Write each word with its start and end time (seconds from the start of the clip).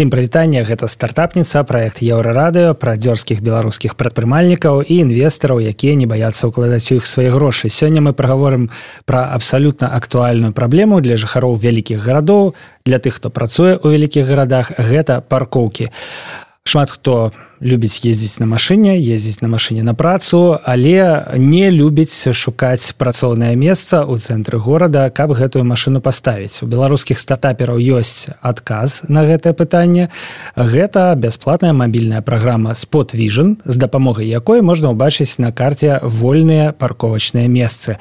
усім 0.00 0.08
прывітання 0.08 0.64
гэта 0.64 0.88
стартапніца 0.88 1.60
проект 1.68 2.00
еўрарадыо 2.00 2.72
пра 2.72 2.96
дзёрзскіх 2.96 3.44
беларускіх 3.44 4.00
прадпрымальнікаў 4.00 4.80
і 4.80 4.94
інвестараў 5.04 5.60
якія 5.60 5.92
не 5.92 6.08
баяцца 6.08 6.48
ўкладаць 6.48 6.88
у 6.88 6.96
іх 6.96 7.04
свае 7.04 7.28
грошы. 7.28 7.68
Сёння 7.68 8.00
мы 8.00 8.16
прагаворым 8.16 8.72
пра 9.04 9.28
абсалютна 9.36 9.92
актуальную 9.92 10.56
праблему 10.56 11.04
для 11.04 11.20
жыхароў 11.20 11.60
вялікіх 11.60 12.00
гарадоў 12.00 12.56
для 12.88 12.96
тых 12.96 13.20
хто 13.20 13.28
працуе 13.28 13.76
ў 13.76 14.00
вялікіх 14.00 14.24
гарадах. 14.24 14.72
Гэта 14.80 15.20
паркоўкі. 15.20 15.92
а 15.92 16.49
шмат 16.70 16.90
хто 16.94 17.32
любіць 17.60 18.00
ездзіць 18.06 18.40
на 18.40 18.46
машыне 18.46 18.94
ездзіць 18.96 19.42
на 19.42 19.48
машыне 19.50 19.82
на 19.82 19.94
працу 19.94 20.56
але 20.64 21.26
не 21.36 21.66
любіць 21.74 22.32
шукаць 22.32 22.94
працоўнае 22.94 23.52
месца 23.58 24.06
ў 24.06 24.16
цэнтры 24.16 24.62
горада 24.62 25.10
каб 25.10 25.34
гэтую 25.34 25.66
машыну 25.66 26.00
паставіць. 26.00 26.62
У 26.62 26.70
беларускіх 26.70 27.18
стартапераў 27.18 27.76
ёсць 27.76 28.30
адказ 28.40 29.02
на 29.08 29.26
гэтае 29.26 29.52
пытанне. 29.52 30.08
Гэта 30.56 31.12
бясплатная 31.18 31.74
мабільная 31.74 32.22
праграма 32.22 32.74
спот 32.74 33.12
vision 33.18 33.58
з 33.64 33.76
дапамогай 33.76 34.30
якой 34.30 34.62
можна 34.62 34.94
ўбачыць 34.94 35.42
на 35.42 35.52
карце 35.52 36.00
вольныя 36.02 36.72
парковачныя 36.72 37.50
месцы. 37.50 37.98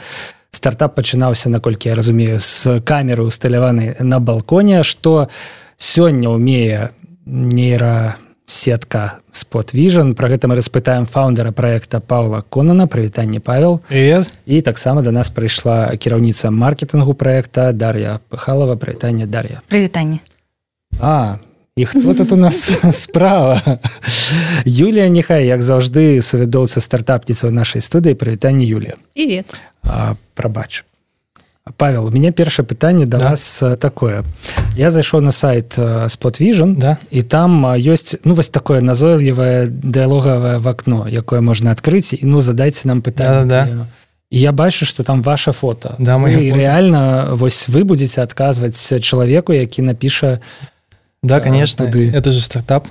Стартап 0.51 0.95
пачынаўся 0.95 1.49
наколькі 1.49 1.89
я 1.89 1.95
разумею 1.95 2.39
з 2.39 2.79
камеры 2.85 3.25
усталяваны 3.25 3.97
на 3.99 4.19
балконе 4.19 4.83
што 4.83 5.27
сёння 5.77 6.29
умее 6.29 6.93
нейра 7.25 8.17
сетка 8.49 9.19
спот 9.31 9.73
vision. 9.73 10.15
Про 10.15 10.29
гэта 10.29 10.47
мы 10.47 10.55
распытаем 10.55 11.05
фаундера 11.05 11.51
проекта 11.51 11.99
паула 11.99 12.41
конана. 12.41 12.87
Прывітанне 12.87 13.39
павел. 13.39 13.81
Привет. 13.87 14.33
і 14.45 14.61
таксама 14.61 15.01
до 15.01 15.11
нас 15.11 15.29
прыйшла 15.29 15.95
кіраўніца 15.97 16.51
маркетингу 16.51 17.13
проекта 17.13 17.71
дар'я 17.73 18.19
пыхалова 18.29 18.75
прывітанне 18.75 19.27
дар'я. 19.27 19.61
Прывітанне. 19.69 20.19
А 20.99 21.37
іх 21.75 21.89
хто 21.89 22.13
тут 22.13 22.31
у 22.31 22.35
нас? 22.35 22.71
Справа. 22.91 23.79
Юлія 24.65 25.09
нехай 25.09 25.45
як 25.45 25.61
заўжды 25.61 26.21
сувядоўца 26.21 26.81
стартапніца 26.81 27.47
ў 27.47 27.51
нашай 27.53 27.81
студыі. 27.81 28.17
Прывітанне 28.17 28.65
Юлія. 28.65 28.95
І 29.15 29.43
прабачу 30.33 30.83
Павел 31.77 32.07
у 32.07 32.11
меня 32.11 32.31
першае 32.31 32.65
пытанне 32.65 33.05
да, 33.05 33.19
да. 33.19 33.29
вас 33.29 33.63
такое 33.79 34.23
я 34.79 34.89
зайшоў 34.89 35.21
на 35.21 35.31
сайт 35.31 35.75
vision 35.75 36.75
да. 36.79 36.97
і 37.11 37.21
там 37.21 37.65
ёсць 37.75 38.15
ну 38.23 38.33
вось 38.33 38.49
такое 38.49 38.79
назойлівае 38.81 39.67
дыалогавае 39.67 40.57
в 40.57 40.67
акно 40.67 41.03
якое 41.07 41.41
можна 41.41 41.75
адкрыць 41.75 42.15
і 42.15 42.23
ну 42.23 42.39
задайце 42.39 42.87
нам 42.87 43.01
пытанне. 43.01 43.45
Да, 43.45 43.67
да. 43.67 43.85
я 44.31 44.51
бачу 44.51 44.85
что 44.85 45.03
там 45.03 45.21
ваше 45.21 45.51
фото 45.51 45.95
да 45.99 46.17
мы 46.17 46.31
реально 46.31 47.35
вось 47.35 47.67
вы 47.67 47.83
будете 47.83 48.21
адказваць 48.21 48.79
чалавеку 49.03 49.53
які 49.53 49.81
напіша 49.81 50.39
да 51.21 51.41
конечно. 51.41 51.85
туды. 51.85 52.11
Это 52.15 52.31
же 52.31 52.39
стартап 52.39 52.87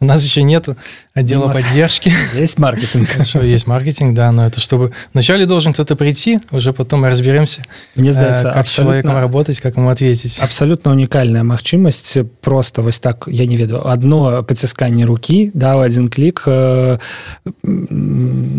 у 0.00 0.04
нас 0.04 0.22
еще 0.22 0.42
нет 0.42 0.68
отдела 1.14 1.46
нас... 1.46 1.56
поддержки. 1.56 2.12
Есть 2.34 2.58
маркетинг. 2.58 3.08
Хорошо, 3.08 3.42
есть 3.42 3.66
маркетинг, 3.66 4.14
да, 4.14 4.30
но 4.30 4.46
это 4.46 4.60
чтобы... 4.60 4.92
Вначале 5.14 5.46
должен 5.46 5.72
кто-то 5.72 5.96
прийти, 5.96 6.38
уже 6.50 6.74
потом 6.74 7.00
мы 7.00 7.08
разберемся, 7.08 7.64
Мне 7.94 8.12
здаецца, 8.12 8.48
как 8.48 8.56
абсолютно... 8.58 8.92
человеком 8.92 9.20
работать, 9.20 9.60
как 9.60 9.76
ему 9.76 9.88
ответить. 9.88 10.38
Абсолютно 10.40 10.90
уникальная 10.90 11.42
магчымасць 11.42 12.18
просто 12.42 12.82
вось 12.82 13.00
так, 13.00 13.24
я 13.26 13.46
не 13.46 13.56
ведаю, 13.56 13.88
одно 13.88 14.44
поцісканне 14.44 15.06
руки, 15.06 15.50
да, 15.54 15.80
один 15.80 16.08
клик, 16.08 16.42
э, 16.46 16.98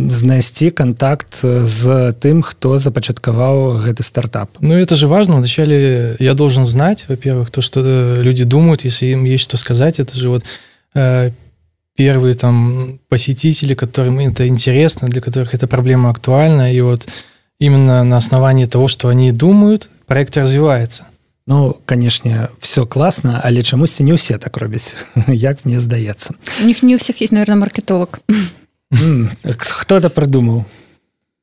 знайсці 0.10 0.72
контакт 0.72 1.42
з 1.44 2.14
тым, 2.20 2.42
хто 2.42 2.78
запачаткаваў 2.78 3.86
гэты 3.86 4.02
стартап. 4.02 4.50
Ну, 4.60 4.74
это 4.74 4.96
же 4.96 5.08
важно. 5.08 5.36
Вначале 5.36 6.16
я 6.20 6.34
должен 6.34 6.66
знать, 6.66 7.06
во-первых, 7.08 7.52
то, 7.52 7.62
что 7.62 7.82
э, 7.84 8.22
люди 8.24 8.44
думают, 8.44 8.84
если 8.84 9.06
им 9.06 9.26
есть 9.26 9.44
что 9.44 9.58
сказать, 9.58 10.00
это 10.00 10.18
же 10.18 10.30
вот 10.30 10.44
Э, 10.44 10.71
первые 10.95 12.35
там 12.35 12.99
посетители, 13.09 13.75
которым 13.75 14.19
это 14.21 14.47
интересно, 14.47 15.09
для 15.09 15.21
которых 15.21 15.55
эта 15.55 15.67
проблема 15.67 16.11
актуальна, 16.11 16.73
и 16.73 16.81
вот 16.81 17.07
именно 17.59 18.05
на 18.05 18.17
основании 18.17 18.65
того, 18.65 18.89
что 18.89 19.09
они 19.09 19.33
думают, 19.33 19.91
проект 20.07 20.37
развивается. 20.37 21.07
Ну, 21.47 21.77
конечно, 21.85 22.51
все 22.61 22.87
классно, 22.87 23.41
але 23.45 23.63
чамусьці 23.63 24.05
не 24.05 24.15
ўсе 24.15 24.39
так 24.39 24.57
робяць, 24.57 24.97
як 25.27 25.65
мне 25.65 25.79
здаецца. 25.79 26.35
У 26.63 26.67
них 26.67 26.83
не 26.83 26.95
у 26.95 26.99
всех 26.99 27.21
есть, 27.21 27.33
наверное, 27.33 27.57
маркетолог. 27.57 28.21
Кто 29.43 29.97
это 29.97 30.11
придумал? 30.11 30.65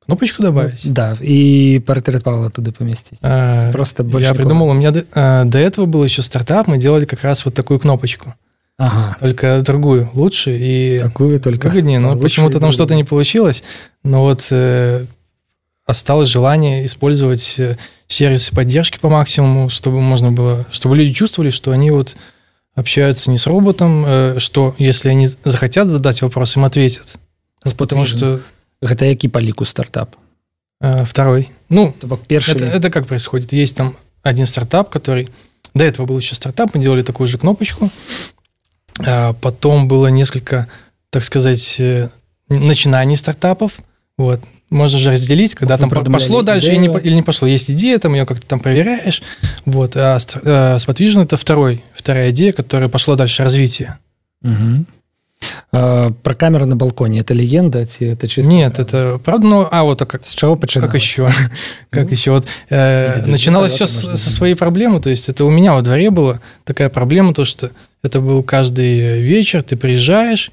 Кнопочку 0.05 0.41
добавить? 0.41 0.81
Да, 0.91 1.17
и 1.19 1.83
портрет 1.85 2.23
Павла 2.23 2.49
туда 2.49 2.71
поместить. 2.71 3.19
А, 3.21 3.71
Просто 3.71 4.03
больше. 4.03 4.29
Я 4.29 4.33
придумал, 4.33 4.69
у 4.69 4.73
меня 4.73 4.91
до, 4.91 5.05
а, 5.13 5.43
до 5.43 5.59
этого 5.59 5.85
был 5.85 6.03
еще 6.03 6.21
стартап, 6.21 6.67
мы 6.67 6.77
делали 6.77 7.05
как 7.05 7.23
раз 7.23 7.45
вот 7.45 7.53
такую 7.53 7.79
кнопочку. 7.79 8.33
Ага. 8.79 9.17
Только 9.19 9.61
другую 9.61 10.09
лучше 10.13 10.57
и 10.57 10.99
такую 10.99 11.39
только 11.41 11.67
выгоднее. 11.67 11.99
Но 11.99 12.17
почему-то 12.17 12.59
там 12.59 12.71
что-то 12.71 12.95
не 12.95 13.03
получилось. 13.03 13.61
Но 14.03 14.21
вот 14.21 14.47
э, 14.51 15.05
осталось 15.85 16.29
желание 16.29 16.85
использовать 16.85 17.59
э, 17.59 17.77
сервисы 18.07 18.55
поддержки 18.55 18.97
по 18.97 19.09
максимуму, 19.09 19.69
чтобы 19.69 19.99
можно 19.99 20.31
было, 20.31 20.65
чтобы 20.71 20.95
люди 20.95 21.13
чувствовали, 21.13 21.49
что 21.49 21.71
они 21.71 21.91
вот 21.91 22.15
общаются 22.73 23.29
не 23.29 23.37
с 23.37 23.47
роботом, 23.47 24.05
э, 24.07 24.35
что 24.39 24.73
если 24.77 25.09
они 25.09 25.27
захотят 25.27 25.89
задать 25.89 26.21
вопрос, 26.21 26.55
им 26.55 26.63
ответят. 26.63 27.17
Спот 27.65 27.89
Потому 27.89 28.05
что 28.05 28.39
это 28.81 29.03
який 29.03 29.27
по 29.27 29.39
лику 29.39 29.65
стартап? 29.65 30.15
Э, 30.79 31.03
второй. 31.03 31.49
Ну, 31.67 31.93
первый. 32.29 32.51
Это, 32.51 32.65
это 32.65 32.89
как 32.89 33.07
происходит? 33.07 33.51
Есть 33.51 33.75
там 33.75 33.97
один 34.23 34.45
стартап, 34.45 34.89
который 34.89 35.27
до 35.73 35.83
этого 35.83 36.05
был 36.05 36.17
еще 36.17 36.33
стартап, 36.33 36.73
мы 36.73 36.81
делали 36.81 37.01
такую 37.01 37.27
же 37.27 37.37
кнопочку, 37.37 37.91
а 38.37 38.38
потом 39.41 39.87
было 39.87 40.07
несколько, 40.07 40.67
так 41.09 41.23
сказать, 41.23 41.79
э, 41.79 42.09
начинаний 42.49 43.15
стартапов. 43.15 43.79
Вот. 44.17 44.41
Можно 44.69 44.99
же 44.99 45.11
разделить, 45.11 45.55
когда 45.55 45.77
Вы 45.77 45.89
там 45.89 46.11
пошло 46.11 46.41
дальше 46.41 46.71
или 46.71 46.77
не, 46.77 46.87
или 46.87 47.13
не 47.13 47.21
пошло. 47.23 47.47
Есть 47.47 47.71
идея, 47.71 47.97
там 47.97 48.13
ее 48.13 48.25
как-то 48.25 48.45
там 48.45 48.59
проверяешь. 48.59 49.23
Вот. 49.65 49.95
А 49.95 50.17
Spotvision 50.17 51.21
э,– 51.21 51.23
это 51.23 51.37
второй, 51.37 51.83
вторая 51.93 52.31
идея, 52.31 52.51
которая 52.51 52.89
пошла 52.89 53.15
дальше 53.15 53.43
развитие. 53.43 53.97
Угу. 54.43 54.85
А, 55.71 56.11
про 56.11 56.35
камеру 56.35 56.65
на 56.65 56.75
балконе 56.75 57.21
это 57.21 57.33
легенда, 57.33 57.79
это 57.99 58.27
чисто? 58.27 58.51
Нет, 58.51 58.79
это 58.79 59.19
правда. 59.23 59.47
Ну, 59.47 59.67
а 59.71 59.83
вот 59.83 60.01
а 60.01 60.05
как 60.05 60.25
с 60.25 60.35
чего 60.35 60.55
починалось? 60.55 60.91
Как 60.91 61.01
еще? 61.01 61.29
как 61.89 62.05
ну, 62.05 62.11
еще 62.11 62.31
вот 62.31 62.47
э, 62.69 63.23
начиналось 63.25 63.73
все 63.73 63.85
со 63.85 64.17
своей 64.17 64.55
проблемы. 64.55 64.99
То 65.01 65.09
есть 65.09 65.29
это 65.29 65.45
у 65.45 65.49
меня 65.49 65.73
во 65.73 65.81
дворе 65.81 66.09
была 66.09 66.39
такая 66.63 66.89
проблема, 66.89 67.33
то 67.33 67.45
что 67.45 67.71
это 68.02 68.20
был 68.20 68.42
каждый 68.42 69.20
вечер, 69.20 69.62
ты 69.62 69.76
приезжаешь, 69.76 70.50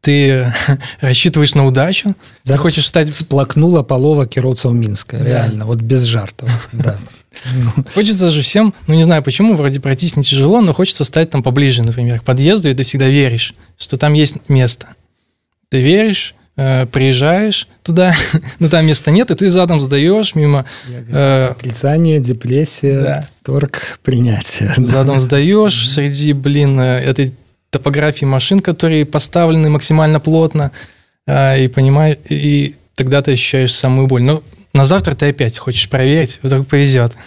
ты 0.00 0.52
рассчитываешь 1.00 1.54
на 1.54 1.66
удачу, 1.66 2.14
Зараз 2.42 2.60
ты 2.60 2.62
хочешь 2.62 2.88
стать... 2.88 3.14
Сплакнула 3.14 3.82
полова 3.82 4.26
кіроўцаў 4.26 4.72
Мінска, 4.72 5.18
да. 5.18 5.24
реально, 5.24 5.66
вот 5.66 5.80
без 5.80 6.04
жартов. 6.04 6.68
Да. 6.72 6.98
Ну. 7.54 7.84
Хочется 7.94 8.30
же 8.30 8.40
всем, 8.40 8.74
ну 8.86 8.94
не 8.94 9.04
знаю 9.04 9.22
почему, 9.22 9.54
вроде 9.54 9.80
пройтись 9.80 10.16
не 10.16 10.22
тяжело, 10.22 10.60
но 10.60 10.72
хочется 10.72 11.04
стать 11.04 11.30
там 11.30 11.42
поближе, 11.42 11.82
например, 11.82 12.20
к 12.20 12.24
подъезду, 12.24 12.68
и 12.68 12.74
ты 12.74 12.82
всегда 12.82 13.06
веришь, 13.06 13.54
что 13.78 13.96
там 13.96 14.14
есть 14.14 14.48
место. 14.48 14.88
Ты 15.68 15.80
веришь, 15.80 16.34
э, 16.57 16.85
приезжаешь 16.85 17.67
туда, 17.83 18.13
но 18.59 18.69
там 18.69 18.85
места 18.85 19.11
нет, 19.11 19.31
и 19.31 19.35
ты 19.35 19.49
задом 19.49 19.81
сдаешь 19.81 20.35
мимо... 20.35 20.65
Э, 20.87 21.49
Отрицание, 21.51 22.19
депрессия, 22.19 23.01
да. 23.01 23.25
торг, 23.43 23.99
принятие. 24.03 24.73
Задом 24.77 25.19
сдаешь 25.19 25.89
среди, 25.89 26.33
блин, 26.33 26.79
э, 26.79 26.99
этой 26.99 27.33
топографии 27.69 28.25
машин, 28.25 28.59
которые 28.59 29.05
поставлены 29.05 29.69
максимально 29.69 30.19
плотно, 30.19 30.71
э, 31.27 31.65
и 31.65 31.67
понимаешь, 31.67 32.17
и 32.29 32.75
тогда 32.95 33.21
ты 33.21 33.33
ощущаешь 33.33 33.73
самую 33.73 34.07
боль. 34.07 34.23
Но 34.23 34.43
на 34.73 34.85
завтра 34.85 35.15
ты 35.15 35.29
опять 35.29 35.57
хочешь 35.57 35.89
проверить, 35.89 36.39
вдруг 36.41 36.67
повезет. 36.67 37.13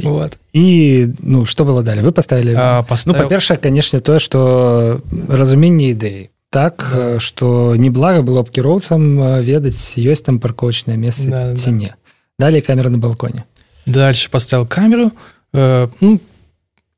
Вот. 0.00 0.36
И, 0.52 1.14
ну, 1.20 1.46
что 1.46 1.64
было 1.64 1.82
далее? 1.82 2.04
Вы 2.04 2.12
поставили... 2.12 2.54
А, 2.54 2.82
поставил... 2.82 3.16
Ну, 3.16 3.24
по-перше, 3.24 3.56
конечно, 3.56 4.00
то, 4.00 4.18
что 4.18 5.00
разумение 5.28 5.92
идеи 5.92 6.31
так 6.51 6.89
да. 6.93 7.19
что 7.19 7.75
не 7.75 7.89
блага 7.89 8.21
было 8.21 8.43
б 8.43 8.49
кіроўцам 8.49 9.41
ведаць 9.41 9.97
ёсць 9.97 10.23
там 10.23 10.39
парковочное 10.39 10.95
место 10.95 11.29
да, 11.29 11.55
ці 11.55 11.71
да. 11.71 11.71
не 11.71 11.95
далее 12.39 12.61
камера 12.61 12.89
на 12.89 12.97
балконе 12.97 13.45
дальше 13.85 14.29
поставил 14.29 14.65
камеру 14.65 15.11
э, 15.53 15.87
ну, 16.01 16.19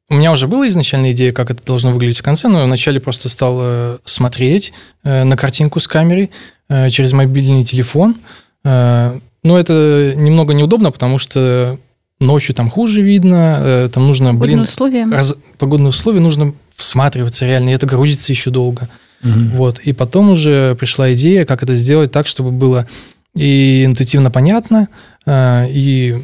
у 0.10 0.16
меня 0.16 0.32
уже 0.32 0.48
была 0.48 0.68
изначальная 0.68 1.12
идея 1.12 1.32
как 1.32 1.52
это 1.52 1.64
должно 1.66 1.92
выглядеть 1.92 2.20
в 2.20 2.24
конце 2.24 2.48
но 2.48 2.64
вначале 2.64 3.00
просто 3.00 3.30
стал 3.30 3.58
э, 3.62 3.98
смотреть 4.04 4.74
э, 5.04 5.24
на 5.24 5.36
картинку 5.38 5.80
с 5.80 5.88
камерой 5.88 6.32
э, 6.68 6.90
через 6.90 7.14
мобильный 7.14 7.64
телефон 7.64 8.16
э, 8.64 9.20
но 9.44 9.60
это 9.60 10.14
немного 10.16 10.54
неудобно 10.54 10.92
потому 10.92 11.18
что 11.20 11.78
ночью 12.20 12.54
там 12.54 12.70
хуже 12.70 13.02
видно 13.02 13.58
э, 13.62 13.90
там 13.92 14.08
нужно 14.08 14.28
погодные 14.28 14.48
блин 14.48 14.62
условия 14.62 15.08
раз, 15.12 15.36
погодные 15.58 15.90
условия 15.90 16.20
нужно 16.20 16.54
всматриваться 16.76 17.46
реально 17.46 17.70
и 17.70 17.74
это 17.74 17.86
грузится 17.86 18.32
еще 18.32 18.52
долго 18.52 18.90
Угу. 19.25 19.57
Вот. 19.57 19.79
И 19.81 19.93
потом 19.93 20.31
уже 20.31 20.77
пришла 20.77 21.13
идея, 21.15 21.45
как 21.45 21.63
это 21.63 21.75
сделать 21.75 22.13
так, 22.13 22.27
чтобы 22.27 22.53
было 22.53 22.87
и 23.35 23.85
интуитивно 23.85 24.31
понятно, 24.31 24.89
э, 25.27 25.67
и 25.71 26.23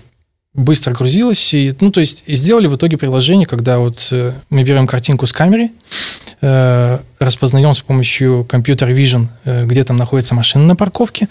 быстро 0.54 0.92
грузилось. 0.92 1.54
И, 1.54 1.74
ну, 1.80 1.90
то 1.90 2.00
есть, 2.00 2.24
и 2.26 2.34
сделали 2.34 2.66
в 2.66 2.76
итоге 2.76 2.96
приложение, 2.96 3.46
когда 3.46 3.78
вот 3.78 4.08
э, 4.12 4.32
мы 4.50 4.62
берем 4.62 4.86
картинку 4.86 5.26
с 5.26 5.32
камеры, 5.32 5.70
э, 6.40 6.98
распознаем 7.18 7.74
с 7.74 7.80
помощью 7.80 8.44
компьютер 8.44 8.90
Vision, 8.90 9.28
где 9.66 9.84
там 9.84 9.96
находится 9.96 10.34
машина 10.34 10.64
на 10.66 10.76
парковке, 10.76 11.28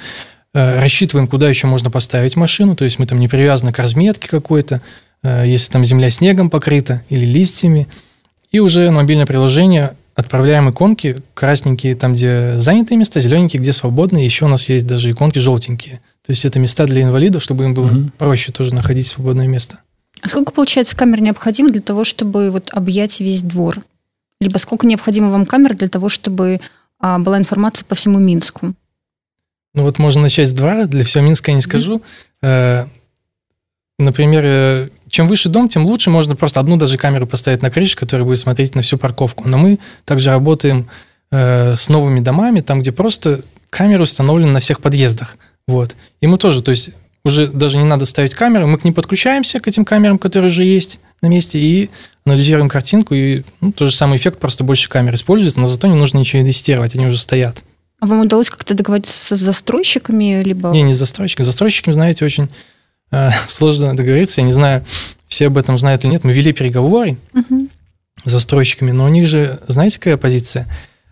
рассчитываем, 0.52 1.28
куда 1.28 1.48
еще 1.48 1.68
можно 1.68 1.92
поставить 1.92 2.36
машину, 2.36 2.76
то 2.76 2.84
есть 2.84 2.98
мы 2.98 3.06
там 3.06 3.20
не 3.20 3.28
привязаны 3.28 3.72
к 3.72 3.78
разметке 3.78 4.28
какой-то, 4.28 4.82
если 5.24 5.72
там 5.72 5.86
земля 5.86 6.10
снегом 6.10 6.50
покрыта 6.50 7.04
или 7.10 7.24
листьями, 7.24 7.88
и 8.52 8.58
уже 8.58 8.90
мобильное 8.90 9.28
приложение 9.28 9.94
отправляем 10.20 10.70
иконки 10.70 11.18
красненькие 11.34 11.96
там, 11.96 12.14
где 12.14 12.58
занятые 12.58 12.98
места, 12.98 13.20
зелененькие, 13.20 13.62
где 13.62 13.74
свободные. 13.74 14.26
Еще 14.26 14.46
у 14.46 14.48
нас 14.48 14.70
есть 14.70 14.88
даже 14.88 15.12
иконки 15.12 15.40
желтенькие. 15.40 16.02
То 16.26 16.32
есть 16.32 16.46
это 16.46 16.60
места 16.60 16.86
для 16.86 17.04
инвалидов, 17.04 17.44
чтобы 17.44 17.64
им 17.64 17.74
было 17.74 17.88
угу. 17.88 18.12
проще 18.18 18.52
тоже 18.52 18.76
находить 18.76 19.08
свободное 19.08 19.48
место. 19.48 19.80
А 20.22 20.30
сколько, 20.30 20.52
получается, 20.52 20.96
камер 20.96 21.22
необходимо 21.22 21.70
для 21.70 21.82
того, 21.82 22.04
чтобы 22.04 22.52
вот 22.52 22.70
объять 22.72 23.20
весь 23.20 23.42
двор? 23.42 23.82
Либо 24.42 24.58
сколько 24.58 24.86
необходимо 24.86 25.30
вам 25.30 25.46
камер 25.46 25.76
для 25.76 25.90
того, 25.90 26.10
чтобы 26.10 26.62
а, 27.00 27.20
была 27.20 27.38
информация 27.38 27.86
по 27.86 27.96
всему 27.96 28.20
Минску? 28.20 28.74
Ну 29.74 29.84
вот 29.84 30.00
можно 30.00 30.22
начать 30.22 30.50
с 30.50 30.54
двора, 30.54 30.86
для 30.86 31.04
всего 31.04 31.24
Минска 31.24 31.52
я 31.52 31.56
не 31.56 31.62
скажу. 31.62 32.02
Mm-hmm. 32.42 32.88
Например, 34.00 34.44
э, 34.46 34.90
чем 35.10 35.28
выше 35.28 35.50
дом, 35.50 35.70
тем 35.70 35.86
лучше. 35.86 36.10
Можно 36.10 36.36
просто 36.36 36.60
одну 36.60 36.78
даже 36.78 36.98
камеру 36.98 37.28
поставить 37.28 37.62
на 37.62 37.72
крыше, 37.72 37.96
которая 37.96 38.26
будет 38.26 38.40
смотреть 38.40 38.76
на 38.76 38.82
всю 38.82 38.98
парковку. 38.98 39.48
Но 39.48 39.58
мы 39.58 39.80
также 40.06 40.30
работаем 40.30 40.90
э, 41.32 41.76
с 41.76 41.90
новыми 41.90 42.20
домами, 42.20 42.62
там, 42.62 42.82
где 42.82 42.92
просто 42.92 43.42
камеры 43.70 44.04
установлены 44.04 44.52
на 44.52 44.60
всех 44.60 44.82
подъездах. 44.82 45.38
Вот. 45.68 45.96
И 46.22 46.28
мы 46.28 46.38
тоже, 46.38 46.62
то 46.62 46.72
есть 46.72 46.90
уже 47.24 47.48
даже 47.48 47.78
не 47.78 47.84
надо 47.84 48.06
ставить 48.06 48.34
камеры, 48.34 48.66
мы 48.66 48.78
к 48.78 48.84
ним 48.84 48.94
подключаемся, 48.94 49.60
к 49.60 49.68
этим 49.68 49.86
камерам, 49.86 50.18
которые 50.18 50.50
уже 50.50 50.64
есть 50.64 51.00
на 51.22 51.28
месте, 51.28 51.60
и 51.60 51.90
анализируем 52.26 52.70
картинку, 52.70 53.14
и 53.14 53.44
ну, 53.62 53.72
тот 53.72 53.90
же 53.90 53.96
самый 53.96 54.18
эффект, 54.18 54.40
просто 54.40 54.64
больше 54.64 54.90
камер 54.90 55.16
используется, 55.16 55.60
но 55.60 55.68
зато 55.68 55.88
не 55.88 55.96
нужно 55.96 56.18
ничего 56.18 56.42
инвестировать, 56.42 56.96
они 56.96 57.08
уже 57.08 57.18
стоят. 57.18 57.64
А 58.00 58.06
вам 58.06 58.22
удалось 58.22 58.50
как-то 58.50 58.74
договориться 58.74 59.36
с 59.36 59.40
застройщиками? 59.40 60.42
Либо... 60.44 60.70
Не, 60.70 60.84
не 60.84 60.94
с 60.94 60.98
застройщиками. 60.98 61.44
С 61.44 61.48
застройщиками, 61.48 61.94
знаете, 61.94 62.24
очень 62.24 62.48
сложно 63.48 63.96
договориться. 63.96 64.42
Я 64.42 64.46
не 64.46 64.52
знаю, 64.52 64.86
все 65.28 65.48
об 65.48 65.58
этом 65.58 65.78
знают 65.78 66.04
или 66.04 66.12
нет. 66.12 66.24
Мы 66.24 66.34
вели 66.34 66.52
переговоры 66.52 67.18
угу. 67.34 67.68
с 68.26 68.30
застройщиками, 68.30 68.92
но 68.92 69.06
у 69.06 69.10
них 69.10 69.28
же, 69.28 69.60
знаете, 69.68 70.00
какая 70.00 70.18
позиция? 70.18 70.68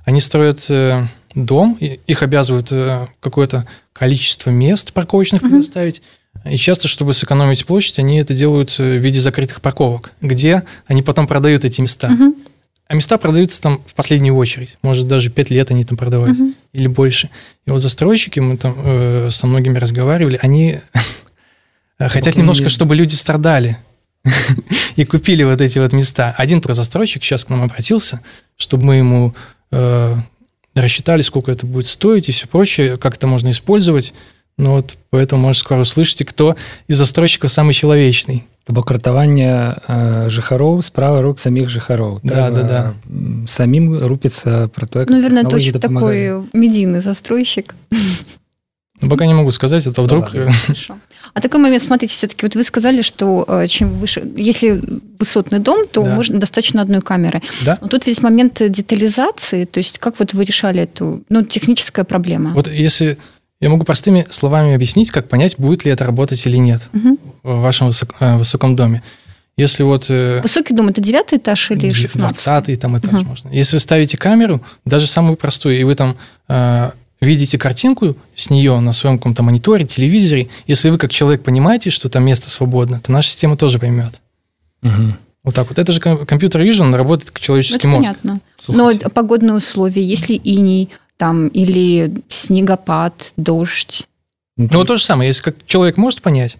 Они 0.05 0.21
строят 0.21 0.65
э, 0.69 1.03
дом, 1.35 1.77
их 1.79 2.23
обязывают 2.23 2.71
э, 2.71 3.07
какое-то 3.19 3.67
количество 3.93 4.49
мест 4.49 4.93
парковочных 4.93 5.41
угу. 5.41 5.49
предоставить. 5.49 6.01
И 6.45 6.55
часто, 6.55 6.87
чтобы 6.87 7.13
сэкономить 7.13 7.65
площадь, 7.65 7.99
они 7.99 8.19
это 8.19 8.33
делают 8.33 8.77
в 8.77 8.83
виде 8.97 9.19
закрытых 9.19 9.61
парковок, 9.61 10.11
где 10.21 10.63
они 10.85 11.01
потом 11.01 11.27
продают 11.27 11.65
эти 11.65 11.81
места. 11.81 12.09
Угу. 12.11 12.35
А 12.89 12.95
места 12.95 13.17
продаются 13.17 13.61
там 13.61 13.81
в 13.85 13.95
последнюю 13.95 14.35
очередь. 14.35 14.77
Может, 14.81 15.07
даже 15.07 15.29
пять 15.29 15.49
лет 15.49 15.71
они 15.71 15.83
там 15.83 15.97
продавать 15.97 16.39
угу. 16.39 16.53
или 16.73 16.87
больше. 16.87 17.29
И 17.65 17.71
вот 17.71 17.79
застройщики, 17.79 18.39
мы 18.39 18.55
там 18.55 18.75
э, 18.77 19.29
со 19.29 19.45
многими 19.45 19.77
разговаривали, 19.77 20.39
они 20.41 20.79
Э, 20.93 20.99
хотят 21.98 22.34
Букин 22.34 22.40
немножко, 22.40 22.68
чтобы 22.68 22.96
люди 22.96 23.14
страдали 23.14 23.76
и 24.96 25.04
купили 25.04 25.42
вот 25.42 25.60
эти 25.60 25.78
вот 25.78 25.92
места. 25.92 26.34
Один 26.36 26.60
про 26.60 26.74
застройщик 26.74 27.22
сейчас 27.24 27.44
к 27.44 27.48
нам 27.48 27.62
обратился, 27.62 28.20
чтобы 28.56 28.84
мы 28.84 28.96
ему 28.96 29.34
э, 29.70 30.16
рассчитали, 30.74 31.22
сколько 31.22 31.50
это 31.50 31.66
будет 31.66 31.86
стоить 31.86 32.28
и 32.28 32.32
все 32.32 32.46
прочее, 32.46 32.96
как 32.96 33.16
это 33.16 33.26
можно 33.26 33.50
использовать. 33.50 34.14
Ну 34.58 34.72
вот 34.72 34.96
поэтому, 35.10 35.42
может, 35.42 35.60
скоро 35.60 35.80
услышите, 35.80 36.24
кто 36.24 36.56
из 36.86 36.96
застройщиков 36.96 37.50
самый 37.50 37.74
человечный. 37.74 38.44
бок 38.68 38.90
ратаванне 38.90 39.74
э, 39.88 40.28
жыхароў 40.30 40.82
справа 40.82 41.22
рук 41.22 41.38
самих 41.38 41.68
жыхароў 41.68 42.20
да, 42.22 42.50
да, 42.50 42.62
да. 42.62 42.94
самим 43.46 43.98
рупіцца 43.98 44.70
про 44.74 44.86
то 44.86 45.04
ну, 45.08 45.20
верно, 45.20 45.44
точно 45.44 45.80
такой 45.80 46.46
медийный 46.52 47.00
застройщик 47.00 47.74
ну, 47.90 47.98
пока 49.01 49.25
не 49.25 49.33
могу 49.33 49.51
сказать, 49.51 49.85
это 49.85 50.01
вдруг... 50.01 50.31
Да, 50.31 50.51
а 51.33 51.41
такой 51.41 51.59
момент, 51.59 51.83
смотрите, 51.83 52.13
все-таки 52.13 52.45
вот 52.45 52.55
вы 52.55 52.63
сказали, 52.63 53.01
что 53.01 53.45
э, 53.47 53.67
чем 53.67 53.89
выше, 53.89 54.23
если 54.35 54.81
высотный 55.19 55.59
дом, 55.59 55.87
то 55.87 56.01
да. 56.01 56.15
можно 56.15 56.39
достаточно 56.39 56.81
одной 56.81 57.01
камеры. 57.01 57.41
Да. 57.63 57.77
Но 57.81 57.87
тут 57.89 58.07
весь 58.07 58.21
момент 58.21 58.59
детализации, 58.59 59.65
то 59.65 59.77
есть 59.79 59.99
как 59.99 60.17
вот 60.19 60.33
вы 60.33 60.45
решали 60.45 60.83
эту, 60.83 61.23
ну, 61.29 61.43
техническая 61.43 62.05
проблема? 62.05 62.51
Вот 62.53 62.67
если 62.67 63.17
я 63.59 63.69
могу 63.69 63.83
простыми 63.83 64.25
словами 64.29 64.73
объяснить, 64.73 65.11
как 65.11 65.27
понять, 65.27 65.55
будет 65.57 65.85
ли 65.85 65.91
это 65.91 66.05
работать 66.05 66.43
или 66.45 66.57
нет 66.57 66.89
угу. 66.93 67.19
в 67.43 67.61
вашем 67.61 67.87
высок, 67.87 68.15
э, 68.19 68.37
высоком 68.37 68.75
доме. 68.75 69.03
Если 69.57 69.83
вот... 69.83 70.05
Э, 70.09 70.41
Высокий 70.41 70.73
дом– 70.73 70.87
это 70.89 71.01
девятый 71.01 71.39
этаж 71.39 71.71
или 71.71 71.89
шестнадцатый? 71.89 72.19
Двадцатый 72.19 72.75
там 72.77 72.97
этаж 72.97 73.13
угу. 73.13 73.29
можно. 73.29 73.49
Если 73.49 73.75
вы 73.75 73.79
ставите 73.79 74.17
камеру, 74.17 74.63
даже 74.85 75.07
самую 75.07 75.37
простую, 75.37 75.79
и 75.79 75.83
вы 75.83 75.95
там 75.95 76.15
видите 77.21 77.57
картинку 77.57 78.15
с 78.35 78.49
нее 78.49 78.79
на 78.79 78.93
своем 78.93 79.17
каком-то 79.17 79.43
мониторе, 79.43 79.85
телевизоре, 79.85 80.49
если 80.67 80.89
вы 80.89 80.97
как 80.97 81.11
человек 81.11 81.43
понимаете, 81.43 81.89
что 81.89 82.09
там 82.09 82.23
место 82.25 82.49
свободно, 82.49 82.99
то 82.99 83.11
наша 83.11 83.29
система 83.29 83.57
тоже 83.57 83.79
поймет. 83.79 84.21
Угу. 84.83 85.15
Вот 85.43 85.55
так 85.55 85.69
вот. 85.69 85.79
Это 85.79 85.91
же 85.93 85.99
компьютер 85.99 86.61
Vision 86.61 86.95
работает 86.95 87.31
как 87.31 87.39
человеческий 87.39 87.87
ну, 87.87 87.97
мозг. 87.97 88.07
Понятно. 88.07 88.41
Слушайте. 88.63 89.05
Но 89.05 89.09
погодные 89.11 89.53
условия, 89.53 90.03
если 90.03 90.33
иней 90.33 90.89
там 91.17 91.47
или 91.47 92.21
снегопад, 92.29 93.33
дождь. 93.37 94.07
Ну, 94.57 94.67
вот 94.79 94.87
то 94.87 94.97
же 94.97 95.03
самое. 95.03 95.27
Если 95.27 95.43
как 95.43 95.65
человек 95.65 95.97
может 95.97 96.21
понять, 96.21 96.57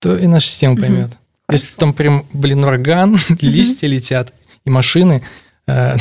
то 0.00 0.16
и 0.16 0.26
наша 0.26 0.48
система 0.48 0.76
поймет. 0.76 1.08
Угу. 1.08 1.16
Если 1.52 1.68
там 1.76 1.92
прям, 1.92 2.24
блин, 2.32 2.64
ураган, 2.64 3.18
листья 3.40 3.86
летят 3.86 4.32
и 4.64 4.70
машины, 4.70 5.22
э, 5.66 5.96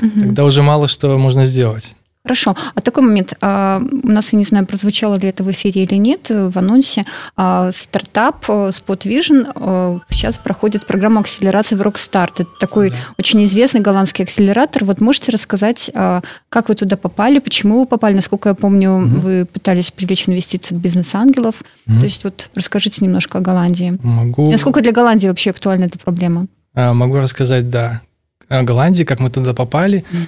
тогда 0.00 0.44
уже 0.44 0.62
мало 0.62 0.88
что 0.88 1.16
можно 1.18 1.44
сделать. 1.44 1.94
Хорошо. 2.22 2.54
А 2.74 2.80
такой 2.82 3.02
момент. 3.02 3.34
А, 3.40 3.80
у 3.80 4.08
нас, 4.08 4.32
я 4.32 4.38
не 4.38 4.44
знаю, 4.44 4.66
прозвучало 4.66 5.18
ли 5.18 5.28
это 5.28 5.42
в 5.42 5.50
эфире 5.52 5.84
или 5.84 5.94
нет, 5.94 6.28
в 6.28 6.58
анонсе. 6.58 7.06
А, 7.34 7.72
стартап 7.72 8.44
э, 8.48 8.52
Spot 8.68 8.98
Vision 8.98 9.50
э, 9.54 9.98
сейчас 10.10 10.36
проходит 10.36 10.86
программу 10.86 11.20
акселерации 11.20 11.76
в 11.76 11.80
Rockstart. 11.80 12.32
Это 12.40 12.50
такой 12.60 12.90
да. 12.90 12.96
очень 13.18 13.42
известный 13.44 13.80
голландский 13.80 14.24
акселератор. 14.24 14.84
Вот 14.84 15.00
можете 15.00 15.32
рассказать, 15.32 15.90
а, 15.94 16.20
как 16.50 16.68
вы 16.68 16.74
туда 16.74 16.98
попали, 16.98 17.38
почему 17.38 17.80
вы 17.80 17.86
попали? 17.86 18.14
Насколько 18.14 18.50
я 18.50 18.54
помню, 18.54 18.90
угу. 18.90 19.18
вы 19.18 19.46
пытались 19.46 19.90
привлечь 19.90 20.28
инвестиции 20.28 20.76
от 20.76 20.82
бизнес-ангелов. 20.82 21.62
Угу. 21.86 22.00
То 22.00 22.04
есть 22.04 22.24
вот 22.24 22.50
расскажите 22.54 23.02
немножко 23.02 23.38
о 23.38 23.40
Голландии. 23.40 23.98
Могу. 24.02 24.50
Насколько 24.50 24.82
для 24.82 24.92
Голландии 24.92 25.28
вообще 25.28 25.50
актуальна 25.50 25.84
эта 25.84 25.98
проблема? 25.98 26.48
Могу 26.74 27.16
рассказать, 27.16 27.70
да. 27.70 28.02
О 28.50 28.62
Голландии, 28.62 29.04
как 29.04 29.20
мы 29.20 29.30
туда 29.30 29.54
попали. 29.54 30.04
Угу 30.12 30.18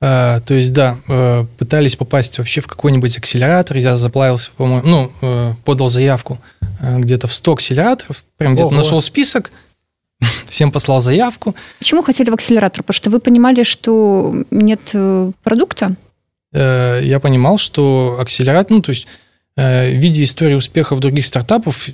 то 0.00 0.54
есть, 0.54 0.72
да, 0.72 0.96
э, 1.08 1.44
пытались 1.58 1.94
попасть 1.94 2.38
вообще 2.38 2.62
в 2.62 2.66
какой-нибудь 2.66 3.18
акселератор. 3.18 3.76
Я 3.76 3.96
заплавился, 3.96 4.50
по-моему, 4.56 4.88
ну, 4.88 5.12
э, 5.20 5.54
подал 5.64 5.88
заявку 5.88 6.38
э, 6.80 6.98
где-то 7.00 7.26
в 7.26 7.34
100 7.34 7.52
акселераторов. 7.52 8.24
Прям 8.38 8.54
где-то 8.54 8.74
нашел 8.74 9.02
список, 9.02 9.50
всем 10.48 10.72
послал 10.72 11.00
заявку. 11.00 11.54
Почему 11.78 12.02
хотели 12.02 12.30
в 12.30 12.34
акселератор? 12.34 12.82
Потому 12.82 12.94
что 12.94 13.10
вы 13.10 13.20
понимали, 13.20 13.62
что 13.62 14.34
нет 14.50 14.94
продукта? 15.42 15.94
Я 16.52 17.20
понимал, 17.22 17.58
что 17.58 18.16
акселератор, 18.18 18.72
ну, 18.72 18.82
то 18.82 18.90
есть 18.90 19.06
видя 19.60 20.24
истории 20.24 20.54
успехов 20.54 21.00
других 21.00 21.26
стартапов, 21.26 21.88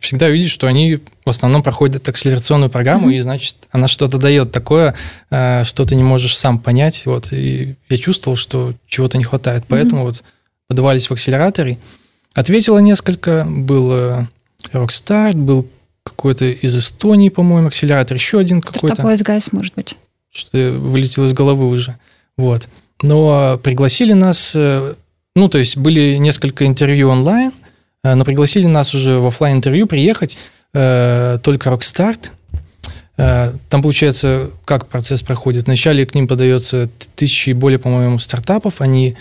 всегда 0.00 0.28
видишь, 0.28 0.52
что 0.52 0.66
они 0.66 1.00
в 1.24 1.28
основном 1.28 1.62
проходят 1.62 2.08
акселерационную 2.08 2.70
программу, 2.70 3.10
mm-hmm. 3.10 3.16
и 3.16 3.20
значит, 3.20 3.56
она 3.70 3.88
что-то 3.88 4.18
дает 4.18 4.52
такое, 4.52 4.94
э, 5.30 5.64
что 5.64 5.84
ты 5.84 5.96
не 5.96 6.02
можешь 6.02 6.36
сам 6.36 6.58
понять. 6.58 7.04
Вот, 7.06 7.32
и 7.32 7.76
я 7.88 7.98
чувствовал, 7.98 8.36
что 8.36 8.74
чего-то 8.86 9.18
не 9.18 9.24
хватает. 9.24 9.64
Поэтому 9.68 10.02
mm-hmm. 10.02 10.04
вот 10.04 10.24
подавались 10.66 11.08
в 11.08 11.12
акселераторе. 11.12 11.78
Ответила 12.34 12.78
несколько. 12.78 13.44
Был 13.44 13.92
э, 13.92 14.26
Rockstar, 14.72 15.34
был 15.34 15.68
какой-то 16.02 16.46
из 16.46 16.78
Эстонии, 16.78 17.28
по-моему, 17.28 17.68
акселератор, 17.68 18.16
еще 18.16 18.38
один 18.38 18.60
какой-то. 18.60 18.94
Стартап 18.94 19.12
OSGS, 19.12 19.48
может 19.52 19.74
быть. 19.74 19.96
Что 20.32 20.72
вылетело 20.72 21.26
из 21.26 21.32
головы 21.32 21.68
уже. 21.68 21.98
Вот. 22.36 22.68
Но 23.02 23.58
пригласили 23.62 24.14
нас 24.14 24.56
ну, 25.36 25.48
то 25.48 25.58
есть 25.58 25.76
были 25.76 26.16
несколько 26.16 26.66
интервью 26.66 27.08
онлайн, 27.08 27.52
э, 28.02 28.14
но 28.14 28.24
пригласили 28.24 28.66
нас 28.66 28.94
уже 28.94 29.18
в 29.18 29.26
офлайн 29.26 29.58
интервью 29.58 29.86
приехать, 29.86 30.38
э, 30.74 31.38
только 31.42 31.70
Rockstart. 31.70 32.30
Э, 33.16 33.52
там, 33.68 33.82
получается, 33.82 34.50
как 34.64 34.86
процесс 34.86 35.22
проходит. 35.22 35.66
Вначале 35.66 36.04
к 36.04 36.14
ним 36.14 36.26
подается 36.26 36.88
тысячи 37.14 37.50
и 37.50 37.54
более, 37.54 37.78
по-моему, 37.78 38.18
стартапов, 38.18 38.80
они 38.80 39.16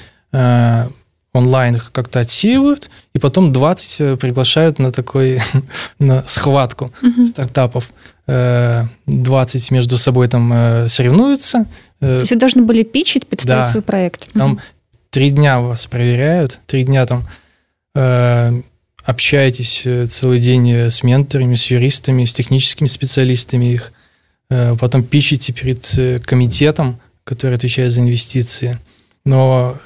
онлайн 1.34 1.76
их 1.76 1.92
как-то 1.92 2.20
отсеивают, 2.20 2.92
и 3.14 3.20
потом 3.20 3.52
20 3.52 4.20
приглашают 4.20 4.78
на 4.78 4.92
такой 4.92 5.40
на 6.00 6.24
схватку 6.28 6.92
угу. 7.02 7.24
стартапов. 7.24 7.92
20 8.28 9.72
между 9.72 9.98
собой 9.98 10.28
там 10.28 10.88
соревнуются. 10.88 11.66
То 12.00 12.20
есть 12.20 12.32
вы 12.32 12.38
должны 12.38 12.62
были 12.62 12.84
пичить, 12.84 13.26
представить 13.26 13.64
да, 13.64 13.72
свой 13.72 13.82
проект. 13.82 14.32
Там 14.34 14.60
три 15.10 15.32
дня 15.32 15.60
вас 15.60 15.88
проверяют, 15.88 16.60
три 16.66 16.84
дня 16.84 17.06
там 17.06 17.28
э, 17.96 18.62
общаетесь 19.04 19.82
э, 19.86 20.06
целый 20.06 20.40
день 20.40 20.72
э, 20.72 20.90
с 20.90 21.04
менторами, 21.04 21.56
с 21.56 21.66
юристами, 21.68 22.26
с 22.26 22.34
техническими 22.34 22.88
специалистами 22.88 23.74
их, 23.74 23.92
э, 24.50 24.76
потом 24.80 25.04
пишите 25.04 25.54
перед 25.54 26.26
комитетом, 26.26 27.00
который 27.24 27.56
отвечает 27.56 27.92
за 27.92 28.02
инвестиции. 28.02 28.80
Но 29.26 29.78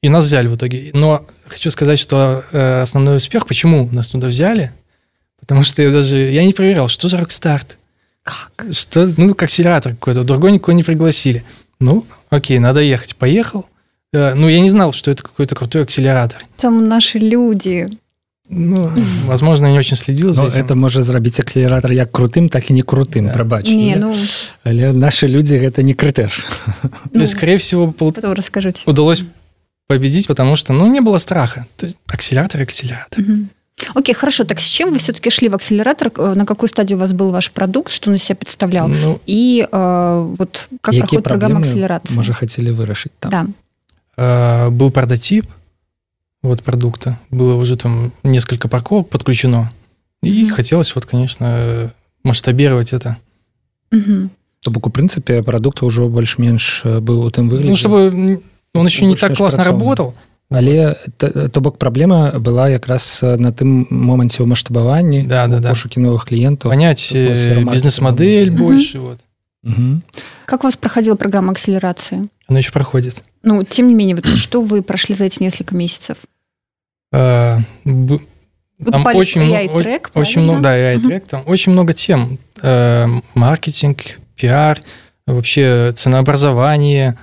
и 0.00 0.08
нас 0.08 0.24
взяли 0.24 0.46
в 0.46 0.56
итоге. 0.56 0.90
Но 0.94 1.26
хочу 1.46 1.70
сказать, 1.70 1.98
что 1.98 2.42
основной 2.80 3.16
успех, 3.16 3.46
почему 3.46 3.88
нас 3.92 4.08
туда 4.08 4.28
взяли, 4.28 4.72
потому 5.40 5.62
что 5.62 5.82
я 5.82 5.90
даже 5.90 6.16
я 6.16 6.44
не 6.44 6.54
проверял, 6.54 6.88
что 6.88 7.08
за 7.08 7.18
Rockstart. 7.18 7.72
Как? 8.22 8.72
Что, 8.72 9.12
ну, 9.16 9.34
как 9.34 9.42
акселератор 9.42 9.92
какой-то, 9.92 10.24
другой 10.24 10.52
никого 10.52 10.72
не 10.72 10.84
пригласили. 10.84 11.44
Ну, 11.80 12.06
окей, 12.30 12.58
надо 12.60 12.80
ехать. 12.80 13.16
Поехал. 13.16 13.66
Ну, 14.12 14.48
я 14.48 14.60
не 14.60 14.70
знал, 14.70 14.92
что 14.92 15.10
это 15.10 15.22
какой-то 15.22 15.54
крутой 15.54 15.82
акселератор. 15.82 16.44
Там 16.56 16.86
наши 16.86 17.18
люди. 17.18 17.88
Ну, 18.48 18.90
возможно, 19.24 19.70
не 19.70 19.78
очень 19.78 19.96
следил 19.96 20.32
за 20.34 20.44
этим. 20.44 20.60
это 20.60 20.74
можа 20.74 21.02
зрабіць 21.02 21.40
акселератор 21.40 21.92
як 21.92 22.12
крутым 22.12 22.48
так 22.48 22.70
і 22.70 22.74
не 22.74 22.82
крутым 22.82 23.26
да. 23.26 23.32
прабач 23.32 23.68
не, 23.68 23.96
ну... 23.96 24.14
але 24.64 24.92
наши 24.92 25.26
люди 25.26 25.54
гэта 25.54 25.82
не 25.82 25.94
крытэж 25.94 26.44
ну, 27.14 27.26
скорее 27.26 27.56
всего 27.56 27.92
пол... 27.92 28.12
расскажите 28.22 28.82
удалось 28.86 29.22
победить 29.86 30.26
потому 30.26 30.56
что 30.56 30.74
ну 30.74 30.86
не 30.86 31.00
было 31.00 31.18
страха 31.18 31.66
то 31.76 31.86
есть 31.86 31.98
акселератор 32.06 32.60
акселератор 32.60 33.24
угу. 33.24 33.46
Окей, 33.94 34.14
хорошо. 34.14 34.44
Так 34.44 34.60
с 34.60 34.66
чем 34.66 34.92
вы 34.92 34.98
все-таки 34.98 35.30
шли 35.30 35.48
в 35.48 35.54
акселератор? 35.54 36.12
Э, 36.16 36.34
на 36.34 36.46
какой 36.46 36.68
стадии 36.68 36.94
у 36.94 36.98
вас 36.98 37.12
был 37.12 37.30
ваш 37.30 37.50
продукт? 37.50 37.90
Что 37.90 38.10
он 38.10 38.16
из 38.16 38.22
себя 38.22 38.36
представлял? 38.36 38.86
Ну, 38.86 39.20
И 39.26 39.66
э, 39.72 40.34
вот 40.38 40.68
как 40.80 40.94
проходит 40.94 41.24
программа 41.24 41.60
акселерации? 41.60 42.16
Мы 42.16 42.22
же 42.22 42.32
хотели 42.32 42.70
вырашить 42.70 43.12
там. 43.18 43.30
Да. 43.30 43.46
Э, 44.17 44.69
был 44.69 44.91
прототип, 44.91 45.45
вот 46.41 46.63
продукта. 46.63 47.17
Было 47.29 47.55
уже 47.55 47.75
там 47.75 48.11
несколько 48.23 48.67
парковок 48.67 49.09
подключено. 49.09 49.69
И 50.23 50.45
mm-hmm. 50.45 50.49
хотелось 50.49 50.95
вот, 50.95 51.05
конечно, 51.05 51.91
масштабировать 52.23 52.93
это. 52.93 53.17
Mm-hmm. 53.93 54.29
То 54.63 54.71
бок 54.71 54.87
у 54.87 54.89
прынцыпе 54.89 55.43
прадукта 55.43 55.85
ўжо 55.85 56.09
больш-менш 56.09 56.83
быў 56.83 57.23
у 57.23 57.29
тым 57.31 57.47
выглядзе 57.47 57.69
ну, 57.69 57.75
чтобы 57.75 58.41
он 58.73 58.85
еще 58.85 59.05
не 59.05 59.15
так 59.15 59.37
классно 59.37 59.63
работал 59.63 60.13
але 60.49 60.97
то, 61.17 61.47
то 61.47 61.61
бок 61.61 61.77
праблема 61.77 62.33
была 62.39 62.67
якраз 62.67 63.21
на 63.21 63.53
тым 63.53 63.87
моманце 63.89 64.43
ў 64.43 64.47
маштабаванні 64.49 65.23
да, 65.23 65.47
да, 65.47 65.59
да. 65.59 65.69
пошукі 65.71 66.03
новых 66.03 66.27
кліентаў 66.27 66.73
понять 66.73 67.13
бизнес-модель 67.13 68.49
угу. 68.49 68.57
больше 68.57 68.99
вот 68.99 69.19
угу. 69.63 70.01
как 70.45 70.63
у 70.63 70.67
вас 70.67 70.75
проходила 70.75 71.15
программа 71.15 71.51
акселерации 71.51 72.27
она 72.49 72.59
еще 72.59 72.71
проходит 72.71 73.23
ну 73.42 73.64
тем 73.64 73.88
не 73.88 73.94
менее 73.94 74.16
вот 74.16 74.26
что 74.36 74.62
вы 74.62 74.82
прошли 74.82 75.14
за 75.14 75.24
эти 75.26 75.42
несколько 75.42 75.74
месяцев 75.74 76.18
Э, 77.12 77.58
там 77.84 79.06
очень, 79.14 79.78
трек, 79.78 80.10
очень 80.14 80.40
много, 80.40 80.60
да, 80.60 80.76
AI 80.76 81.00
трек, 81.00 81.26
там 81.26 81.42
очень 81.46 81.72
много 81.72 81.92
тем. 81.92 82.38
Э, 82.62 83.06
маркетинг, 83.34 84.18
пиар, 84.34 84.80
вообще 85.26 85.92
ценообразование, 85.94 87.16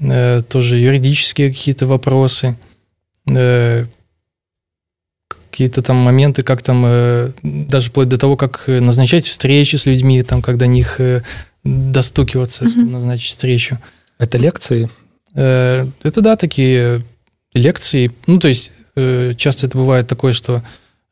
э, 0.00 0.42
тоже 0.48 0.78
юридические 0.78 1.50
какие-то 1.50 1.86
вопросы, 1.86 2.56
какие-то 5.50 5.82
там 5.82 5.96
моменты, 5.96 6.42
как 6.42 6.62
там, 6.62 6.82
даже 7.42 7.90
вплоть 7.90 8.08
до 8.08 8.18
того, 8.18 8.36
как 8.36 8.64
назначать 8.66 9.24
встречи 9.24 9.76
с 9.76 9.86
людьми, 9.86 10.22
там, 10.22 10.42
когда 10.42 10.66
них 10.66 11.00
достукиваться, 11.62 12.68
чтобы 12.68 12.90
назначить 12.90 13.30
встречу. 13.30 13.78
Это 14.18 14.36
лекции? 14.36 14.90
Это, 15.34 16.20
да, 16.20 16.36
такие 16.36 17.02
лекции. 17.54 18.12
Ну, 18.26 18.38
то 18.38 18.48
есть 18.48 18.70
Э, 18.96 19.34
часто 19.36 19.66
это 19.66 19.76
бывает 19.76 20.06
такое, 20.06 20.32
что 20.32 20.62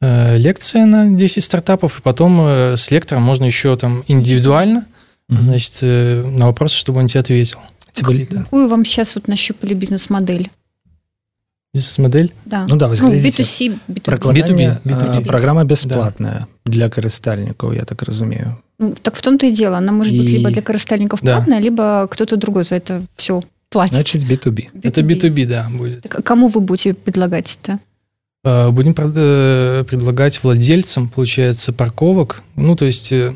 э, 0.00 0.36
лекция 0.38 0.86
на 0.86 1.10
10 1.10 1.42
стартапов, 1.42 1.98
и 1.98 2.02
потом 2.02 2.40
э, 2.40 2.76
с 2.76 2.90
лектором 2.90 3.22
можно 3.22 3.44
еще 3.44 3.76
там 3.76 4.04
индивидуально, 4.06 4.86
mm-hmm. 5.30 5.40
значит, 5.40 5.82
на 5.82 6.46
вопросы, 6.46 6.76
чтобы 6.76 7.00
он 7.00 7.08
тебе 7.08 7.20
ответил. 7.20 7.58
Какую 7.94 8.68
вам 8.68 8.84
сейчас 8.84 9.14
вот 9.14 9.28
нащупали 9.28 9.74
бизнес-модель? 9.74 10.50
Бизнес-модель? 11.74 12.32
Да. 12.44 12.66
Ну 12.68 12.76
да, 12.76 12.88
вы 12.88 12.96
ну, 13.00 13.12
B2C, 13.12 13.78
B2B. 13.88 14.18
B2B, 14.18 14.82
B2B. 14.82 15.26
Программа 15.26 15.64
бесплатная 15.64 16.46
да. 16.64 16.70
для 16.70 16.88
карыстальников, 16.88 17.74
я 17.74 17.84
так 17.84 18.02
разумею. 18.02 18.62
Ну, 18.78 18.94
так 18.94 19.14
в 19.14 19.22
том-то 19.22 19.46
и 19.46 19.52
дело. 19.52 19.78
Она 19.78 19.92
может 19.92 20.12
и... 20.12 20.18
быть 20.18 20.28
либо 20.28 20.50
для 20.50 20.62
карыстальников 20.62 21.20
да. 21.22 21.36
платная, 21.36 21.60
либо 21.60 22.06
кто-то 22.10 22.36
другой 22.36 22.64
за 22.64 22.76
это 22.76 23.02
все 23.16 23.42
платит. 23.72 23.94
Значит, 23.94 24.22
B2B. 24.24 24.70
B2B. 24.72 24.80
Это 24.82 25.00
B2B, 25.00 25.46
да, 25.46 25.68
будет. 25.70 26.02
Так, 26.02 26.20
а 26.20 26.22
кому 26.22 26.48
вы 26.48 26.60
будете 26.60 26.94
предлагать 26.94 27.58
это? 27.60 27.80
А, 28.44 28.70
будем 28.70 28.94
э, 28.96 29.84
предлагать 29.88 30.42
владельцам, 30.42 31.08
получается, 31.08 31.72
парковок, 31.72 32.42
ну, 32.56 32.74
то 32.74 32.84
есть, 32.84 33.12
э, 33.12 33.34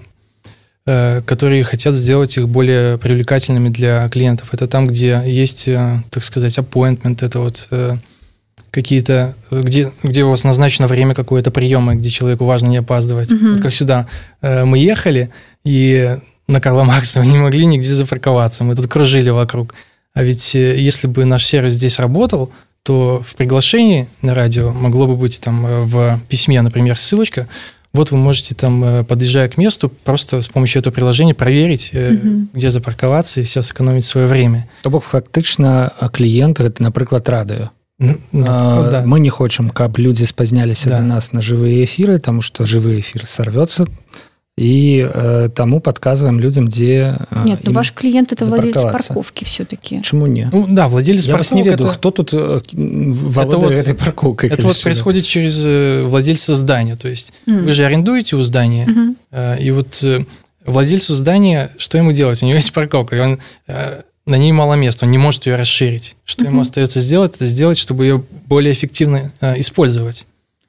э, 0.87 1.21
которые 1.23 1.63
хотят 1.63 1.95
сделать 1.95 2.37
их 2.37 2.49
более 2.49 2.99
привлекательными 2.99 3.69
для 3.69 4.09
клиентов. 4.09 4.53
Это 4.53 4.67
там, 4.67 4.89
где 4.89 5.23
есть, 5.25 5.67
так 6.11 6.25
сказать, 6.25 6.59
appointment, 6.59 7.25
это 7.25 7.41
вот 7.41 7.69
какие-то, 8.71 9.35
где, 9.51 9.91
где 10.03 10.25
у 10.25 10.31
вас 10.31 10.45
назначено 10.45 10.87
время 10.87 11.15
какое-то 11.15 11.51
приема, 11.51 11.95
где 11.95 12.11
человеку 12.11 12.45
важно 12.45 12.69
не 12.69 12.79
опаздывать. 12.79 13.33
Угу. 13.33 13.49
Вот 13.53 13.61
как 13.63 13.73
сюда. 13.73 14.07
Мы 14.43 14.79
ехали, 14.79 15.31
и 15.65 16.19
на 16.47 16.61
Карла 16.61 16.85
Маркса 16.85 17.21
мы 17.23 17.27
не 17.27 17.39
могли 17.39 17.65
нигде 17.65 17.89
запарковаться. 17.89 18.65
Мы 18.65 18.75
тут 18.75 18.87
кружили 18.89 19.31
вокруг. 19.31 19.75
А 20.16 20.24
ведь 20.24 20.56
э, 20.56 20.78
если 20.80 21.08
бы 21.08 21.26
наш 21.26 21.46
сервис 21.46 21.74
здесь 21.74 22.00
работал, 22.00 22.52
то 22.84 23.22
в 23.26 23.36
приглашении 23.36 24.08
на 24.22 24.34
радио 24.34 24.72
могло 24.72 25.08
бы 25.08 25.16
быть 25.16 25.40
там 25.40 25.66
э, 25.66 25.82
в 25.84 26.20
письме, 26.28 26.62
например, 26.62 26.98
ссылочка. 26.98 27.48
Вот 27.94 28.12
вы 28.12 28.18
можете 28.18 28.56
там, 28.56 28.84
э, 28.84 29.04
подъезжая 29.04 29.50
к 29.50 29.58
месту, 29.58 29.90
просто 29.90 30.42
с 30.42 30.48
помощью 30.48 30.80
этого 30.80 30.94
приложения 30.94 31.34
проверить, 31.34 31.92
угу. 31.94 32.48
где 32.54 32.70
запарковаться 32.70 33.42
и 33.42 33.44
все 33.44 33.62
сэкономить 33.62 34.06
свое 34.06 34.28
время. 34.28 34.68
То 34.84 34.90
бок 34.90 35.04
фактычна 35.04 35.92
кліент 36.12 36.60
гэта 36.60 36.84
напрыклад 36.84 37.30
радыё 37.30 37.70
ну, 38.02 38.46
а, 38.48 38.90
да. 38.90 39.04
мы 39.06 39.20
не 39.20 39.30
хочам 39.30 39.70
каб 39.70 40.00
людзі 40.00 40.26
спазняліся 40.26 40.90
да. 40.90 40.98
до 40.98 41.04
нас 41.04 41.34
на 41.34 41.42
жывыя 41.42 41.84
эфиры 41.84 42.18
тому 42.20 42.42
что 42.42 42.66
жывы 42.66 43.00
эфир 43.00 43.26
сорвется 43.26 43.86
и 44.57 45.07
э, 45.13 45.49
тому 45.55 45.81
подказываем 45.81 46.41
людям, 46.41 46.67
где... 46.67 47.19
Э, 47.31 47.45
Нет, 47.45 47.61
ну 47.65 47.73
ваш 47.73 47.93
клиент 47.93 48.33
это 48.33 48.47
владелец 48.47 48.83
парковки 48.83 49.45
все-таки. 49.45 49.99
Почему 49.99 50.27
нет? 50.27 50.49
Ну 50.51 50.67
да, 50.67 50.89
владелец 50.89 51.27
Я 51.27 51.35
парковки. 51.35 51.55
Я 51.55 51.63
не 51.63 51.69
веду, 51.69 51.85
это... 51.85 51.95
кто 51.95 52.11
тут 52.11 52.31
э, 52.33 52.61
это 52.65 53.59
вот, 53.59 53.73
этой 53.73 53.95
парковкой. 53.95 54.49
Это 54.49 54.67
вот 54.67 54.81
происходит 54.83 55.27
через 55.27 55.63
э, 55.67 56.03
владельца 56.05 56.55
здания. 56.55 56.97
То 56.97 57.09
есть 57.09 57.35
mm. 57.47 57.65
вы 57.65 57.73
же 57.73 57.85
арендуете 57.85 58.37
у 58.37 58.41
здания, 58.41 58.87
mm-hmm. 58.87 59.17
э, 59.33 59.63
и 59.63 59.71
вот 59.73 60.03
э, 60.03 60.25
владельцу 60.65 61.15
здания, 61.15 61.71
что 61.77 61.99
ему 61.99 62.13
делать? 62.13 62.43
У 62.43 62.47
него 62.47 62.57
есть 62.57 62.73
парковка, 62.73 63.17
и 63.17 63.21
он... 63.21 63.39
Э, 63.67 64.03
на 64.25 64.35
ней 64.35 64.51
мало 64.51 64.75
места, 64.75 65.07
он 65.07 65.13
не 65.13 65.19
может 65.19 65.47
ее 65.47 65.55
расширить. 65.55 66.17
Что 66.25 66.45
mm-hmm. 66.45 66.49
ему 66.49 66.61
остается 66.63 67.01
сделать, 67.01 67.37
это 67.37 67.47
сделать, 67.47 67.79
чтобы 67.79 68.07
ее 68.07 68.25
более 68.47 68.73
эффективно 68.73 69.31
э, 69.41 69.61
использовать. 69.61 70.27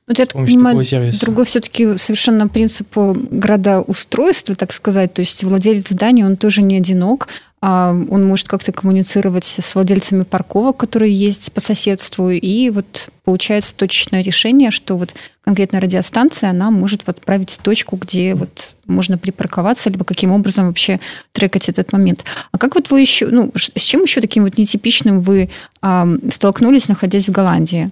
Вот 0.08 0.20
я 0.20 0.26
так 0.26 0.36
понимаю, 0.36 0.82
другой 1.22 1.46
все-таки 1.46 1.98
совершенно 1.98 2.48
принцип 2.48 2.88
градоустройства, 2.96 4.56
так 4.56 4.72
сказать. 4.72 5.14
То 5.14 5.22
есть 5.22 5.44
владелец 5.44 5.90
здания, 5.90 6.26
он 6.26 6.38
тоже 6.38 6.62
не 6.62 6.78
одинок. 6.78 7.28
А 7.60 7.90
он 7.90 8.24
может 8.24 8.48
как-то 8.48 8.72
коммуницировать 8.72 9.44
с 9.44 9.74
владельцами 9.74 10.22
парковок, 10.24 10.78
которые 10.78 11.14
есть 11.14 11.52
по 11.54 11.60
соседству. 11.60 12.30
И 12.30 12.70
вот 12.70 13.10
получается 13.24 13.76
точечное 13.76 14.22
решение, 14.22 14.70
что 14.70 14.96
вот 14.96 15.16
конкретная 15.44 15.82
радиостанция, 15.82 16.52
она 16.52 16.70
может 16.70 17.04
подправить 17.04 17.60
точку, 17.64 17.96
где 17.96 18.36
вот 18.36 18.76
можно 18.86 19.18
припарковаться, 19.18 19.90
либо 19.90 20.06
каким 20.06 20.32
образом 20.32 20.68
вообще 20.68 21.00
трекать 21.32 21.68
этот 21.68 21.92
момент. 21.92 22.26
А 22.52 22.60
как 22.60 22.76
вот 22.76 22.92
вы 22.92 23.02
еще, 23.02 23.26
ну, 23.28 23.52
с 23.56 23.82
чем 23.82 24.04
еще 24.04 24.22
таким 24.22 24.44
вот 24.44 24.60
нетипичным 24.60 25.22
вы 25.22 25.50
а, 25.82 26.08
столкнулись, 26.30 26.88
находясь 26.88 27.28
в 27.28 27.32
Голландии? 27.32 27.90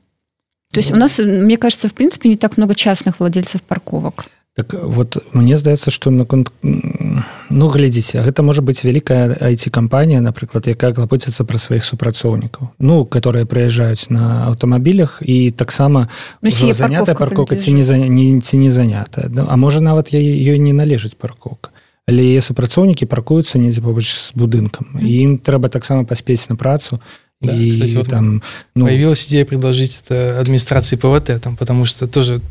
То 0.72 0.80
есть 0.80 0.94
у 0.94 0.98
нас, 0.98 1.20
мне 1.20 1.58
кажется, 1.58 1.88
в 1.88 1.94
принципе, 1.94 2.30
не 2.30 2.38
так 2.38 2.58
много 2.58 2.76
частных 2.76 3.20
владельцев 3.20 3.62
парковок. 3.62 4.26
Так 4.56 4.74
вот 4.74 5.18
мне 5.34 5.58
здаецца 5.58 5.92
что 5.92 6.12
наконт 6.12 6.48
ну 6.64 7.68
глядзіце 7.68 8.24
гэта 8.24 8.40
можа 8.40 8.62
быть 8.64 8.80
вялікая 8.88 9.36
IT-кампанія 9.36 10.24
напрыклад 10.24 10.72
якая 10.72 10.96
клапоціцца 10.96 11.44
пра 11.44 11.60
сваіх 11.60 11.84
супрацоўнікаў 11.84 12.72
ну 12.80 13.04
которые 13.04 13.44
прыязджаюць 13.44 14.08
на 14.16 14.48
аўтамабілях 14.48 15.20
і 15.20 15.52
таксама 15.52 16.08
ну, 16.42 16.52
занятая 16.52 17.20
парковка 17.20 17.60
ці 17.60 17.76
не 17.76 17.84
за 17.84 17.98
не 18.00 18.40
ці 18.40 18.56
не 18.58 18.72
занятая 18.72 19.28
да? 19.28 19.44
А 19.44 19.58
можа 19.58 19.84
нават 19.84 20.16
я 20.16 20.24
ёй 20.24 20.58
не 20.58 20.72
належыць 20.72 21.20
парковка 21.20 21.76
але 22.08 22.24
яе 22.24 22.40
супрацоўнікі 22.40 23.12
паркуюцца 23.12 23.60
недзе 23.60 23.84
побач 23.84 24.08
з 24.08 24.32
будынкам 24.40 24.88
-hmm. 24.96 25.04
ім 25.04 25.36
трэба 25.36 25.68
таксама 25.68 26.08
паспець 26.08 26.48
на 26.50 26.56
працу 26.56 27.04
Да, 27.42 27.56
и 27.56 27.70
кстати, 27.70 27.96
вот 27.96 28.08
там 28.08 28.42
ну... 28.76 28.86
появилась 28.86 29.26
идея 29.28 29.46
предложить 29.46 30.02
это 30.06 30.40
администрации 30.40 30.96
ПВТ, 30.96 31.42
там, 31.42 31.56
потому 31.58 31.86
что 31.86 32.08
тоже 32.08 32.42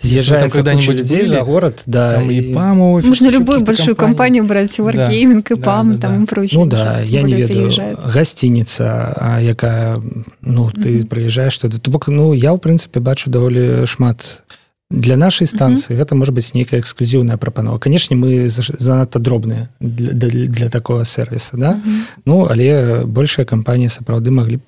Съезжает 0.00 0.52
когда-нибудь 0.52 0.98
людей 0.98 1.24
за 1.24 1.42
город, 1.42 1.82
да. 1.86 2.14
Там 2.14 2.28
и, 2.28 2.38
и 2.38 2.52
ПАМ 2.52 2.80
офис, 2.80 3.08
Можно 3.08 3.28
любую 3.28 3.60
большую 3.62 3.94
компанию 3.94 4.44
брать, 4.44 4.76
Wargaming, 4.78 5.44
да. 5.48 5.54
и 5.54 5.58
ПАМ, 5.58 5.92
да, 5.92 5.94
да, 5.94 6.00
там 6.00 6.16
да. 6.16 6.22
и 6.22 6.26
прочее. 6.26 6.60
Ну 6.60 6.66
да, 6.66 7.00
я 7.04 7.22
не 7.22 7.34
ведаю. 7.34 7.70
Гостиница, 8.12 9.38
якая, 9.40 10.02
ну, 10.40 10.68
ты 10.70 10.98
mm-hmm. 10.98 11.06
приезжаешь 11.06 11.56
туда. 11.58 11.78
То 11.78 11.90
бок, 11.92 12.08
ну, 12.08 12.32
я, 12.32 12.52
в 12.52 12.58
принципе, 12.58 12.98
бачу 12.98 13.30
довольно 13.30 13.86
шмат 13.86 14.42
для 14.90 15.16
нашай 15.16 15.46
станцыі 15.46 15.96
гэта 15.96 16.14
можа 16.14 16.32
быць 16.32 16.54
нейкая 16.54 16.80
эксклюзіўная 16.80 17.36
прапанова 17.36 17.78
канешне 17.78 18.16
мы 18.16 18.48
занадта 18.48 19.18
дробныя 19.18 19.68
для, 19.80 20.12
для, 20.12 20.46
для 20.46 20.68
такого 20.68 21.04
сервиса 21.04 21.56
да? 21.56 21.80
Ну 22.24 22.46
але 22.50 23.04
большая 23.04 23.46
кампанія 23.46 23.88
сапраўды 23.88 24.30
маглі 24.30 24.60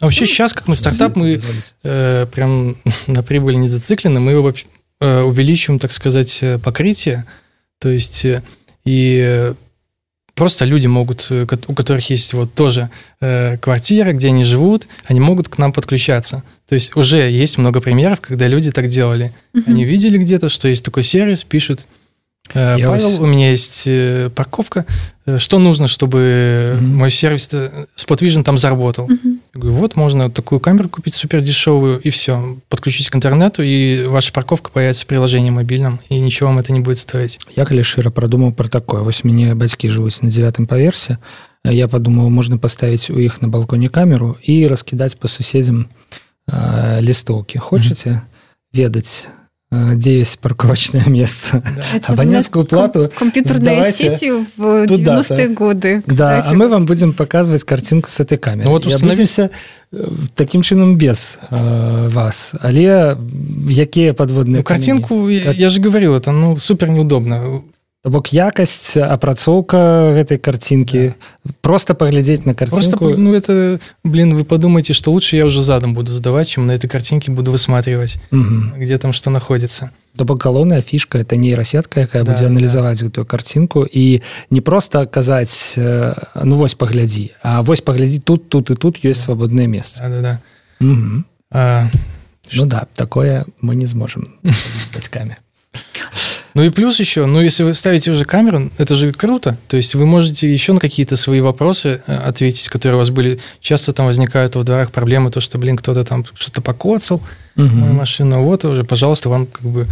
а 0.00 0.06
вообще 0.06 0.26
сейчас 0.26 0.52
как 0.52 0.66
мы 0.68 0.76
стартап 0.76 1.16
мы 1.16 1.40
э, 1.84 2.26
прям 2.26 2.76
на 3.06 3.22
прибыль 3.22 3.56
не 3.56 3.68
зациклены 3.68 4.20
мы 4.20 4.40
вообще 4.40 4.66
э, 5.00 5.20
увеличиваем 5.20 5.78
так 5.78 5.92
сказать 5.92 6.38
э, 6.42 6.58
покрытие. 6.58 7.24
То 7.78 7.88
есть 7.88 8.24
э, 8.24 8.42
и 8.84 9.54
просто 10.34 10.64
люди 10.64 10.86
могут, 10.86 11.26
э, 11.30 11.46
у 11.66 11.74
которых 11.74 12.10
есть 12.10 12.32
вот 12.34 12.54
тоже 12.54 12.90
э, 13.20 13.56
квартира, 13.58 14.12
где 14.12 14.28
они 14.28 14.44
живут, 14.44 14.86
они 15.06 15.20
могут 15.20 15.48
к 15.48 15.58
нам 15.58 15.72
подключаться. 15.72 16.42
То 16.68 16.74
есть 16.74 16.96
уже 16.96 17.30
есть 17.30 17.58
много 17.58 17.80
примеров, 17.80 18.20
когда 18.20 18.48
люди 18.48 18.70
так 18.70 18.88
делали. 18.88 19.32
Угу. 19.54 19.64
Они 19.66 19.84
видели 19.84 20.18
где-то, 20.18 20.48
что 20.48 20.68
есть 20.68 20.84
такой 20.84 21.02
сервис, 21.02 21.44
пишут, 21.44 21.86
Я 22.55 22.87
Павел, 22.87 23.09
вас... 23.11 23.19
у 23.19 23.27
меня 23.27 23.51
есть 23.51 23.83
э, 23.85 24.31
парковка. 24.33 24.85
Э, 25.27 25.37
что 25.37 25.59
нужно, 25.59 25.87
чтобы 25.87 26.17
mm-hmm. 26.17 26.81
мой 26.81 27.11
сервис 27.11 27.49
Spotvision 27.95 28.43
там 28.43 28.57
заработал? 28.57 29.07
Mm-hmm. 29.07 29.37
Я 29.53 29.59
говорю, 29.59 29.75
вот 29.75 29.95
можно 29.95 30.31
такую 30.31 30.59
камеру 30.59 30.89
купить 30.89 31.13
супер 31.13 31.41
дешевую, 31.41 31.99
и 31.99 32.09
все. 32.09 32.57
Подключить 32.67 33.09
к 33.09 33.15
интернету, 33.15 33.61
и 33.61 34.03
ваша 34.03 34.33
парковка 34.33 34.71
появится 34.71 35.03
в 35.03 35.07
приложении 35.07 35.51
мобильном, 35.51 35.99
и 36.09 36.19
ничего 36.19 36.49
вам 36.49 36.57
это 36.57 36.73
не 36.73 36.79
будет 36.79 36.97
стоить. 36.97 37.39
Я 37.55 37.65
калі 37.65 37.83
шыра 37.83 38.09
продумал 38.09 38.51
про 38.51 38.67
такое. 38.67 39.01
Вось 39.01 39.23
мяне 39.23 39.53
бацькі 39.53 39.87
жывуць 39.87 40.23
на 40.23 40.31
девятом 40.31 40.65
паверсе. 40.65 41.19
Я 41.63 41.87
подумал, 41.87 42.29
можно 42.29 42.57
поставить 42.57 43.09
у 43.11 43.19
іх 43.19 43.41
на 43.41 43.47
балконе 43.47 43.89
камеру 43.89 44.37
и 44.41 44.65
раскидать 44.65 45.19
по 45.19 45.27
суседзям 45.27 45.89
э, 46.47 47.01
лістоўкі. 47.01 47.59
Хочаце 47.59 48.09
mm-hmm. 48.09 48.73
ведаць 48.73 49.27
где 49.94 50.18
есть 50.18 50.38
парковочное 50.38 51.04
место. 51.06 51.62
Да. 51.76 52.12
Абонентскую 52.12 52.64
плату 52.64 53.10
Компьютерные 53.18 53.92
сети 53.92 54.30
в 54.56 54.84
90-е 54.84 55.48
годы. 55.48 56.02
Да, 56.06 56.42
а 56.44 56.54
мы 56.54 56.68
вам 56.68 56.86
будем 56.86 57.12
показывать 57.12 57.64
картинку 57.64 58.10
с 58.10 58.20
этой 58.20 58.38
камерой. 58.38 58.66
Ну, 58.66 58.70
вот 58.72 58.86
установимся 58.86 59.50
э, 59.92 60.08
таким 60.34 60.62
чином 60.62 60.96
без 60.96 61.38
э, 61.50 62.08
вас. 62.08 62.54
Але 62.60 63.16
какие 63.94 64.12
подводные 64.12 64.58
ну, 64.58 64.64
картинку, 64.64 65.28
я, 65.28 65.52
я 65.52 65.68
же 65.68 65.80
говорил, 65.80 66.14
это 66.14 66.32
ну, 66.32 66.56
супер 66.56 66.88
неудобно. 66.88 67.62
То 68.04 68.10
бок 68.12 68.34
якасць 68.36 69.00
апрацоўка 69.00 70.12
гэтай 70.12 70.36
картинки 70.36 71.14
да. 71.40 71.54
просто 71.64 71.94
паглядзець 71.94 72.44
на 72.44 72.52
картинку 72.52 72.98
просто, 72.98 73.16
ну 73.16 73.32
это 73.32 73.80
блин 74.04 74.36
вы 74.36 74.44
подумайте 74.44 74.92
что 74.92 75.10
лучше 75.10 75.36
я 75.36 75.46
уже 75.46 75.62
задом 75.62 75.94
буду 75.94 76.12
задавать 76.12 76.46
чем 76.46 76.66
на 76.66 76.72
этой 76.72 76.86
картинке 76.86 77.32
буду 77.32 77.50
высматривать 77.50 78.20
угу. 78.30 78.76
где 78.76 78.98
там 78.98 79.14
что 79.14 79.30
находится 79.30 79.90
то 80.18 80.26
бок 80.26 80.44
галоўная 80.44 80.82
фішка 80.82 81.16
это 81.16 81.36
нейрасетка 81.36 82.00
якая 82.00 82.24
да, 82.24 82.32
будзе 82.32 82.46
аналізаваць 82.46 83.00
да. 83.00 83.06
гэтую 83.06 83.24
картинку 83.24 83.88
і 83.88 84.20
не 84.50 84.60
просто 84.60 85.06
казаць 85.06 85.72
э, 85.78 86.12
ну 86.44 86.56
вось 86.56 86.74
паглядзі 86.74 87.32
а 87.40 87.62
вось 87.62 87.80
паглядзі 87.80 88.20
тут 88.20 88.50
тут 88.50 88.68
і 88.68 88.74
тут 88.74 89.00
ёсць 89.00 89.24
да. 89.24 89.32
свабоднае 89.32 89.66
месца 89.66 90.04
да, 90.04 90.20
да, 90.20 90.20
да. 90.20 90.86
Угу. 90.86 91.24
А, 91.52 91.88
ну 92.52 92.66
да 92.66 92.86
такое 92.92 93.46
мы 93.62 93.74
не 93.74 93.86
зможем 93.86 94.28
з 94.44 94.92
бацькамі 94.92 95.40
Ну 96.53 96.63
и 96.63 96.69
плюс 96.69 96.99
еще, 96.99 97.25
ну 97.25 97.41
если 97.41 97.63
вы 97.63 97.73
ставите 97.73 98.11
уже 98.11 98.25
камеру, 98.25 98.69
это 98.77 98.95
же 98.95 99.11
круто. 99.13 99.57
То 99.67 99.77
есть 99.77 99.95
вы 99.95 100.05
можете 100.05 100.51
еще 100.51 100.73
на 100.73 100.79
какие-то 100.79 101.15
свои 101.15 101.41
вопросы 101.41 102.01
э, 102.05 102.15
ответить, 102.15 102.69
которые 102.69 102.95
у 102.95 102.99
вас 102.99 103.09
были. 103.09 103.39
Часто 103.59 103.93
там 103.93 104.05
возникают 104.05 104.55
во 104.55 104.63
дворах 104.63 104.91
проблемы, 104.91 105.31
то, 105.31 105.39
что, 105.41 105.57
блин, 105.57 105.77
кто-то 105.77 106.03
там 106.03 106.25
что-то 106.33 106.61
покоцал 106.61 107.21
угу. 107.55 107.65
машину. 107.65 108.43
Вот 108.43 108.65
уже, 108.65 108.83
пожалуйста, 108.83 109.29
вам 109.29 109.45
как 109.45 109.63
бы 109.63 109.87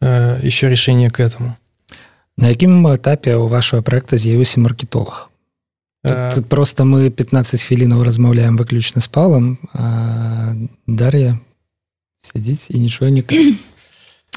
э, 0.00 0.40
еще 0.42 0.68
решение 0.68 1.10
к 1.10 1.20
этому. 1.20 1.56
На 2.36 2.52
каком 2.52 2.94
этапе 2.94 3.36
у 3.36 3.46
вашего 3.46 3.82
проекта 3.82 4.16
з'явіўся 4.16 4.60
маркетолог? 4.60 5.30
Э, 6.04 6.30
Тут 6.34 6.46
просто 6.46 6.84
мы 6.84 7.10
15 7.10 7.62
хвілінаў 7.62 8.02
размаўляем 8.02 8.56
выключна 8.56 9.00
с 9.00 9.08
Павлом, 9.08 9.58
а 9.72 10.54
Дар'я 10.86 11.38
сядзіць 12.20 12.70
і 12.70 12.78
нічого 12.78 13.10
не 13.10 13.22
кажа. 13.22 13.52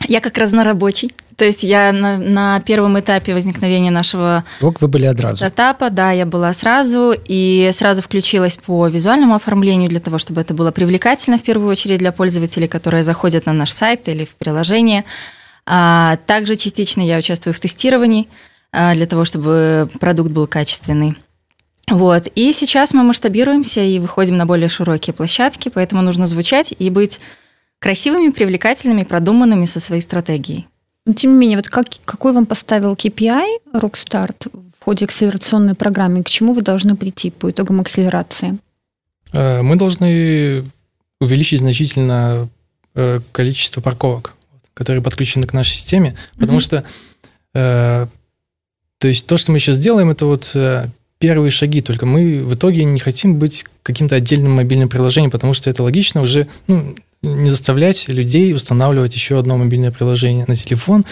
я 0.09 0.21
как 0.21 0.39
разнорабочий. 0.39 1.13
То 1.37 1.45
есть 1.47 1.63
я 1.63 1.93
на, 1.93 2.19
на 2.19 2.61
первом 2.61 3.01
этапе 3.01 3.33
возникновения 3.33 3.91
нашего 3.91 4.45
Ок, 4.61 4.83
вы 4.83 4.89
были 4.89 5.07
одразу. 5.07 5.37
стартапа, 5.37 5.89
да, 5.89 6.11
я 6.13 6.27
была 6.27 6.53
сразу, 6.53 7.15
и 7.25 7.71
сразу 7.73 8.03
включилась 8.03 8.59
по 8.59 8.89
визуальному 8.89 9.35
оформлению 9.35 9.89
для 9.89 10.01
того, 10.01 10.19
чтобы 10.19 10.43
это 10.43 10.53
было 10.53 10.71
привлекательно 10.71 11.39
в 11.39 11.43
первую 11.43 11.71
очередь 11.71 11.99
для 11.99 12.13
пользователей, 12.13 12.69
которые 12.69 13.03
заходят 13.03 13.47
на 13.47 13.55
наш 13.55 13.71
сайт 13.71 14.07
или 14.09 14.27
в 14.27 14.35
приложение. 14.37 15.07
А 15.65 16.19
также 16.27 16.57
частично 16.57 17.01
я 17.01 17.17
участвую 17.17 17.55
в 17.55 17.61
тестировании 17.61 18.29
а, 18.73 18.95
для 18.95 19.07
того, 19.07 19.25
чтобы 19.25 19.89
продукт 19.99 20.31
был 20.31 20.47
качественный. 20.47 21.17
Вот. 21.89 22.29
И 22.35 22.53
сейчас 22.53 22.93
мы 22.93 23.03
масштабируемся 23.03 23.81
и 23.81 23.99
выходим 23.99 24.37
на 24.37 24.47
более 24.47 24.69
широкие 24.69 25.15
площадки, 25.15 25.71
поэтому 25.73 26.03
нужно 26.03 26.27
звучать 26.27 26.75
и 26.79 26.91
быть 26.91 27.21
красивыми, 27.81 28.31
привлекательными, 28.31 29.03
продуманными 29.03 29.65
со 29.65 29.81
своей 29.81 30.03
стратегией. 30.03 30.67
Но 31.07 31.15
тем 31.15 31.33
не 31.33 31.39
менее, 31.39 31.57
вот 31.57 31.69
как, 31.69 31.87
какой 32.05 32.33
вам 32.33 32.47
поставил 32.47 32.93
KPI 32.93 33.47
Rockstart 33.75 34.51
в 34.53 34.85
ходе 34.85 35.07
акселерационной 35.07 35.75
программы? 35.75 36.23
К 36.23 36.29
чему 36.29 36.53
вы 36.53 36.63
должны 36.63 36.95
прийти 36.95 37.31
по 37.31 37.51
итогам 37.51 37.81
акселерации? 37.81 38.59
Э, 39.33 39.63
мы 39.63 39.77
должны 39.77 40.65
увеличить 41.21 41.61
значительно 41.61 42.49
э, 42.95 43.21
количество 43.33 43.81
парковок, 43.81 44.35
которые 44.75 45.03
подключены 45.03 45.47
к 45.47 45.55
нашей 45.55 45.73
системе, 45.73 46.17
потому 46.39 46.59
mm-hmm. 46.59 46.63
что 46.63 46.85
э, 47.55 48.07
то 48.99 49.09
есть 49.09 49.27
то, 49.27 49.39
что 49.39 49.53
мы 49.53 49.59
сейчас 49.59 49.79
делаем, 49.79 50.11
это 50.11 50.27
вот 50.27 50.55
первые 51.19 51.51
шаги, 51.51 51.81
только 51.81 52.05
мы 52.05 52.45
в 52.45 52.55
итоге 52.55 52.85
не 52.85 52.99
хотим 52.99 53.39
быть 53.39 53.65
каким-то 53.83 54.17
отдельным 54.17 54.53
мобильным 54.53 54.91
приложением, 54.91 55.31
потому 55.31 55.55
что 55.55 55.71
это 55.71 55.83
логично 55.83 56.21
уже, 56.21 56.49
ну, 56.67 56.95
не 57.23 57.51
заставлять 57.51 58.09
людей 58.09 58.55
устанавливать 58.55 59.15
еще 59.15 59.39
одно 59.39 59.57
мобильное 59.57 59.91
приложение 59.91 60.45
на 60.47 60.57
телефон. 60.57 61.05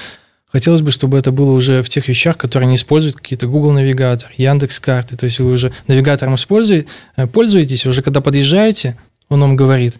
Хотелось 0.50 0.80
бы, 0.80 0.90
чтобы 0.90 1.18
это 1.18 1.30
было 1.30 1.52
уже 1.52 1.82
в 1.82 1.90
тех 1.90 2.08
вещах, 2.08 2.38
которые 2.38 2.68
не 2.68 2.76
используют 2.76 3.16
какие-то 3.16 3.46
Google 3.46 3.72
навигатор, 3.72 4.30
Яндекс 4.36 4.80
карты. 4.80 5.16
То 5.16 5.24
есть 5.24 5.38
вы 5.40 5.52
уже 5.52 5.72
навигатором 5.86 6.36
используете, 6.36 6.88
э, 7.16 7.26
пользуетесь, 7.26 7.84
уже 7.84 8.00
когда 8.00 8.22
подъезжаете, 8.22 8.96
он 9.28 9.40
вам 9.40 9.56
говорит, 9.56 9.98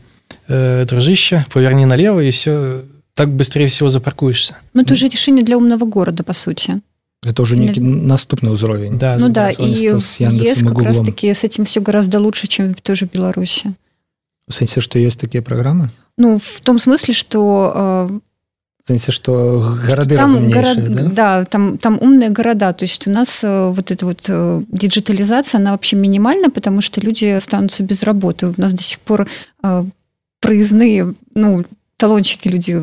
э, 0.49 0.87
дружище, 0.88 1.44
поверни 1.53 1.85
налево, 1.85 2.21
и 2.21 2.31
все, 2.31 2.83
так 3.14 3.29
быстрее 3.31 3.66
всего 3.66 3.90
запаркуешься. 3.90 4.57
Ну, 4.73 4.83
это 4.83 4.94
уже 4.94 5.09
решение 5.09 5.44
для 5.44 5.59
умного 5.59 5.85
города, 5.85 6.25
по 6.25 6.33
сути. 6.33 6.81
Это 7.27 7.42
уже 7.42 7.57
некий 7.57 7.81
наступный 7.81 8.53
уровень. 8.53 8.99
Да, 8.99 9.16
ну 9.18 9.29
да, 9.29 9.51
и 9.51 9.88
в 9.88 10.21
ЕС 10.21 10.62
как 10.62 10.81
раз-таки 10.81 11.35
с 11.35 11.44
этим 11.44 11.64
все 11.66 11.81
гораздо 11.81 12.21
лучше, 12.21 12.47
чем 12.47 12.75
в 12.75 12.81
той 12.81 12.97
же 12.97 13.09
Беларуси. 13.12 13.75
В 14.48 14.54
смысле, 14.54 14.82
что 14.82 14.98
есть 14.98 15.20
такие 15.20 15.42
программы? 15.42 15.90
Ну, 16.16 16.38
в 16.38 16.61
том 16.62 16.78
смысле, 16.78 17.14
что... 17.14 18.08
Э, 18.11 18.18
в 18.84 18.88
смысле, 18.88 19.12
что 19.12 19.76
города 19.87 20.16
там 20.16 20.50
город, 20.50 20.92
да? 20.92 21.02
Да, 21.02 21.44
там, 21.44 21.76
там 21.78 21.98
умные 22.00 22.30
города. 22.30 22.72
То 22.72 22.84
есть 22.84 23.06
у 23.06 23.11
нас 23.11 23.44
э, 23.44 23.68
вот 23.68 23.90
эта 23.90 24.06
вот 24.06 24.24
э, 24.28 24.62
диджитализация, 24.68 25.58
она 25.58 25.72
вообще 25.72 25.96
минимальна, 25.96 26.50
потому 26.50 26.80
что 26.80 27.00
люди 27.00 27.26
останутся 27.26 27.82
без 27.82 28.02
работы. 28.02 28.46
У 28.48 28.54
нас 28.56 28.72
до 28.72 28.82
сих 28.82 29.00
пор 29.00 29.28
проездные, 30.40 31.14
ну, 31.34 31.64
талончики 31.96 32.48
люди 32.48 32.80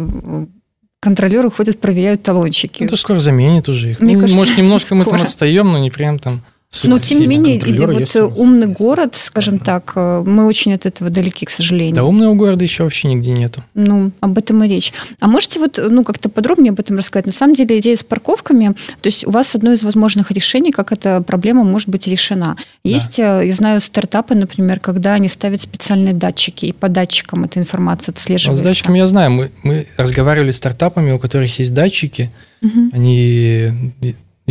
контролеры 1.00 1.52
ходят, 1.52 1.80
проверяют 1.80 2.24
талончики. 2.24 2.84
Ну, 2.84 2.88
это 2.88 2.98
скоро 2.98 3.20
заменит 3.20 3.70
уже 3.70 3.92
их. 3.92 4.00
Мне 4.00 4.16
ну, 4.16 4.22
кажется, 4.22 4.38
может, 4.38 4.58
немножко 4.58 4.88
скоро. 4.88 5.00
мы 5.00 5.06
там 5.06 5.22
отстаем, 5.22 5.72
но 5.72 5.78
не 5.78 5.92
прям 5.92 6.20
там 6.20 6.42
но 6.84 7.00
тем 7.00 7.20
не 7.20 7.28
менее, 7.28 7.60
вот 7.86 8.16
умный 8.38 8.68
город, 8.68 9.16
скажем 9.16 9.60
так, 9.60 9.94
э, 9.96 10.24
мы 10.26 10.46
очень 10.46 10.74
от 10.74 10.86
этого 10.86 11.10
далеки, 11.10 11.46
к 11.46 11.50
сожалению. 11.50 11.96
Да, 11.96 12.04
умного 12.04 12.34
города 12.34 12.64
еще 12.64 12.84
вообще 12.84 13.08
нигде 13.08 13.32
нету. 13.32 13.64
Ну, 13.74 14.12
об 14.20 14.38
этом 14.38 14.64
и 14.64 14.68
речь. 14.68 14.94
А 15.20 15.28
можете 15.28 15.60
вот, 15.60 15.80
ну, 15.90 16.04
как-то 16.04 16.30
подробнее 16.30 16.72
об 16.72 16.80
этом 16.80 16.98
рассказать? 16.98 17.26
На 17.26 17.32
самом 17.32 17.56
деле, 17.56 17.80
идея 17.80 17.96
с 17.96 18.04
парковками, 18.04 18.76
то 19.02 19.08
есть 19.08 19.26
у 19.26 19.32
вас 19.32 19.56
одно 19.56 19.72
из 19.72 19.84
возможных 19.84 20.32
решений, 20.32 20.72
как 20.72 20.92
эта 20.92 21.22
проблема 21.22 21.64
может 21.64 21.90
быть 21.90 22.08
решена. 22.08 22.58
Есть, 22.84 23.18
да. 23.18 23.44
Э, 23.44 23.48
я 23.48 23.54
знаю, 23.54 23.80
стартапы, 23.80 24.36
например, 24.36 24.80
когда 24.80 25.14
они 25.14 25.30
ставят 25.30 25.62
специальные 25.62 26.14
датчики, 26.14 26.66
и 26.66 26.74
по 26.74 26.90
датчикам 26.90 27.46
эта 27.46 27.60
информация 27.60 28.12
отслеживается. 28.12 28.52
Вот 28.52 28.60
с 28.60 28.64
датчиками 28.64 28.98
я 28.98 29.08
знаю. 29.08 29.32
Мы, 29.32 29.52
мы 29.64 29.88
разговаривали 29.98 30.52
с 30.52 30.58
стартапами, 30.58 31.12
у 31.12 31.20
которых 31.20 31.60
есть 31.60 31.74
датчики, 31.74 32.32
угу. 32.62 32.90
они 32.92 33.72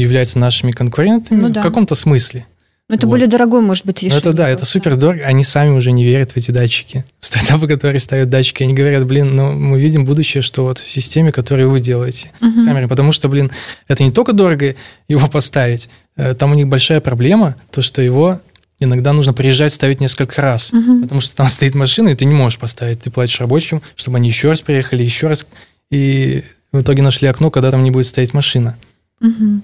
являются 0.02 0.38
нашими 0.38 0.70
конкурентами 0.70 1.40
ну, 1.40 1.48
да. 1.50 1.60
в 1.60 1.64
каком-то 1.64 1.94
смысле. 1.94 2.46
Ну, 2.88 2.96
это 2.96 3.06
Вот. 3.06 3.12
более 3.12 3.28
дорогой, 3.28 3.62
может 3.62 3.86
быть, 3.86 4.02
решение. 4.02 4.18
это 4.18 4.34
да, 4.34 4.46
это 4.48 4.66
супер 4.66 4.96
дорого. 4.96 5.24
Они 5.24 5.42
сами 5.42 5.70
уже 5.70 5.90
не 5.90 6.04
верят 6.04 6.32
в 6.32 6.36
эти 6.36 6.50
датчики. 6.50 7.04
Стартапы, 7.18 7.66
которые 7.66 7.98
ставят 7.98 8.28
датчики, 8.28 8.62
они 8.62 8.74
говорят, 8.74 9.06
блин, 9.06 9.34
ну 9.34 9.52
мы 9.52 9.78
видим 9.78 10.04
будущее, 10.04 10.42
что 10.42 10.64
вот 10.64 10.78
в 10.78 10.88
системе, 10.90 11.32
которую 11.32 11.70
вы 11.70 11.80
делаете 11.80 12.30
с 12.40 12.42
Мгм. 12.42 12.66
камерой, 12.66 12.88
потому 12.88 13.12
что, 13.12 13.28
блин, 13.30 13.50
это 13.88 14.02
не 14.04 14.12
только 14.12 14.34
дорого 14.34 14.74
его 15.08 15.26
поставить, 15.28 15.88
э, 16.16 16.34
там 16.34 16.52
у 16.52 16.54
них 16.54 16.68
большая 16.68 17.00
проблема, 17.00 17.56
то, 17.70 17.80
что 17.80 18.02
его 18.02 18.40
иногда 18.80 19.14
нужно 19.14 19.32
приезжать 19.32 19.72
ставить 19.72 20.00
несколько 20.00 20.42
раз, 20.42 20.72
Мгм. 20.74 21.02
потому 21.02 21.20
что 21.22 21.34
там 21.36 21.48
стоит 21.48 21.74
машина, 21.74 22.10
и 22.10 22.14
ты 22.14 22.26
не 22.26 22.34
можешь 22.34 22.58
поставить, 22.58 23.00
ты 23.00 23.10
платишь 23.10 23.40
рабочим, 23.40 23.80
чтобы 23.96 24.18
они 24.18 24.28
еще 24.28 24.48
раз 24.50 24.60
приехали, 24.60 25.02
еще 25.02 25.28
раз, 25.28 25.46
и 25.90 26.42
в 26.70 26.82
итоге 26.82 27.00
нашли 27.02 27.28
окно, 27.28 27.50
когда 27.50 27.70
там 27.70 27.82
не 27.82 27.90
будет 27.90 28.06
стоять 28.06 28.34
машина. 28.34 28.76
Мгм 29.20 29.62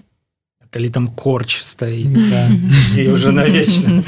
калі 0.72 0.90
там 0.90 1.08
корч 1.08 1.62
стаіць 1.64 2.12
Да. 2.30 2.50
і 2.98 3.08
уже 3.10 3.32
навечно 3.32 4.04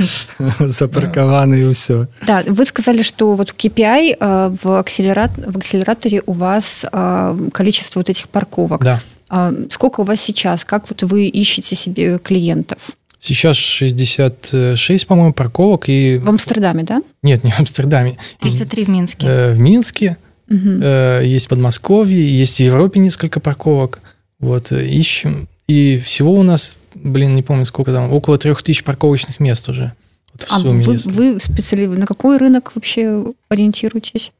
запаркаваны 0.60 1.56
і 1.64 1.72
ўсё 1.72 2.08
Да, 2.28 2.44
вы 2.48 2.66
сказали, 2.66 3.04
что 3.04 3.36
вот 3.36 3.54
KPI 3.56 4.18
э, 4.20 4.50
в, 4.64 4.68
акселерат, 4.80 5.32
в 5.38 5.58
акселераторе 5.58 6.22
у 6.26 6.34
вас 6.34 6.86
э, 6.92 7.50
количество 7.54 8.00
вот 8.00 8.10
этих 8.10 8.28
парковок. 8.28 8.84
Да. 8.84 9.00
А 9.30 9.54
Сколько 9.70 10.02
у 10.02 10.04
вас 10.04 10.20
сейчас? 10.22 10.64
Как 10.66 10.90
вот 10.90 11.04
вы 11.04 11.28
ищете 11.28 11.76
себе 11.76 12.20
клиентов? 12.20 12.98
Сейчас 13.20 13.58
66, 13.58 15.08
по-моему, 15.08 15.34
парковок, 15.34 15.90
и... 15.90 16.18
В 16.18 16.30
Амстердаме, 16.30 16.84
да? 16.84 17.02
Нет, 17.24 17.44
не 17.44 17.52
в 17.52 17.60
Амстердаме. 17.60 18.18
33 18.42 18.84
в 18.86 18.90
Минске. 18.90 19.28
Э, 19.28 19.54
В 19.54 19.60
Минске, 19.60 20.18
Мгм. 20.50 20.82
э, 20.84 21.24
есть 21.26 21.46
в 21.46 21.50
Подмосковье, 21.50 22.40
есть 22.40 22.58
в 22.58 22.64
Европе 22.64 23.00
несколько 23.00 23.40
парковок. 23.40 24.00
Вот, 24.40 24.72
э, 24.72 24.86
ищем. 24.86 25.48
И 25.73 25.97
всего 25.97 26.35
у 26.35 26.43
нас, 26.43 26.77
блин, 26.95 27.35
не 27.35 27.43
помню 27.43 27.65
сколько 27.65 27.93
там, 27.93 28.13
около 28.13 28.37
трех 28.37 28.63
тысяч 28.63 28.85
парковочных 28.85 29.41
мест 29.41 29.71
уже. 29.71 29.95
Вот 30.35 30.43
в 30.43 30.53
А 30.53 30.61
сумме, 30.61 30.83
вы, 30.83 30.93
если. 30.93 31.11
вы 31.11 31.41
специали... 31.41 31.87
на 31.87 32.07
какой 32.07 32.37
рынок 32.37 32.73
вообще 32.75 33.25
ориентируетесь? 33.49 34.33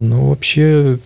Ну, 0.00 0.30
вообще, 0.30 0.98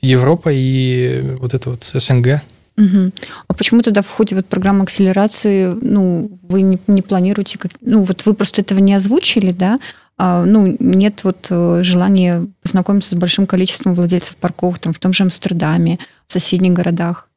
Европа 0.00 0.48
и 0.52 1.20
вот 1.38 1.54
это 1.54 1.70
вот 1.70 1.84
СНГ. 1.84 2.42
Мгм. 2.76 3.12
А 3.46 3.54
почему 3.54 3.82
тогда 3.82 4.02
в 4.02 4.10
ходе 4.10 4.34
вот 4.34 4.46
программы 4.46 4.82
акселерации, 4.82 5.66
ну, 5.80 6.32
вы 6.42 6.62
не, 6.62 6.80
не 6.88 7.02
планируете, 7.02 7.58
как, 7.58 7.70
ну, 7.82 8.02
вот 8.02 8.26
вы 8.26 8.34
просто 8.34 8.62
этого 8.62 8.80
не 8.80 8.94
озвучили, 8.94 9.52
да? 9.52 9.78
А, 10.18 10.44
ну, 10.44 10.76
нет 10.80 11.22
вот 11.22 11.46
э, 11.50 11.84
желания 11.84 12.48
познакомиться 12.62 13.10
с 13.10 13.14
большим 13.14 13.46
количеством 13.46 13.94
владельцев 13.94 14.34
парковок, 14.34 14.80
там, 14.80 14.92
в 14.92 14.98
том 14.98 15.12
же 15.12 15.22
Амстердаме, 15.22 16.00
в 16.26 16.32
соседних 16.32 16.72
городах. 16.72 17.28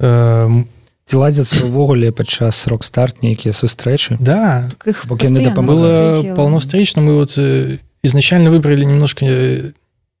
Эм, 0.00 0.66
ці 1.06 1.16
ладзяцца 1.16 1.66
ўвогуле 1.66 2.10
падчас 2.12 2.66
рок-старт 2.66 3.22
нейкія 3.22 3.52
сустрэчы 3.52 4.16
Да, 4.18 4.68
Так 4.70 4.86
их 4.88 5.06
Бог 5.06 5.22
я 5.22 5.28
не 5.28 5.34
постоянно 5.36 5.50
допомогу. 5.50 5.78
было 5.78 6.12
прилетело. 6.12 6.36
полно 6.36 6.58
встреч, 6.58 6.94
но 6.96 7.02
мы 7.02 7.14
вот 7.14 7.34
э, 7.36 7.78
изначально 8.02 8.50
выбрали 8.50 8.84
немножко 8.84 9.24
э, 9.26 9.72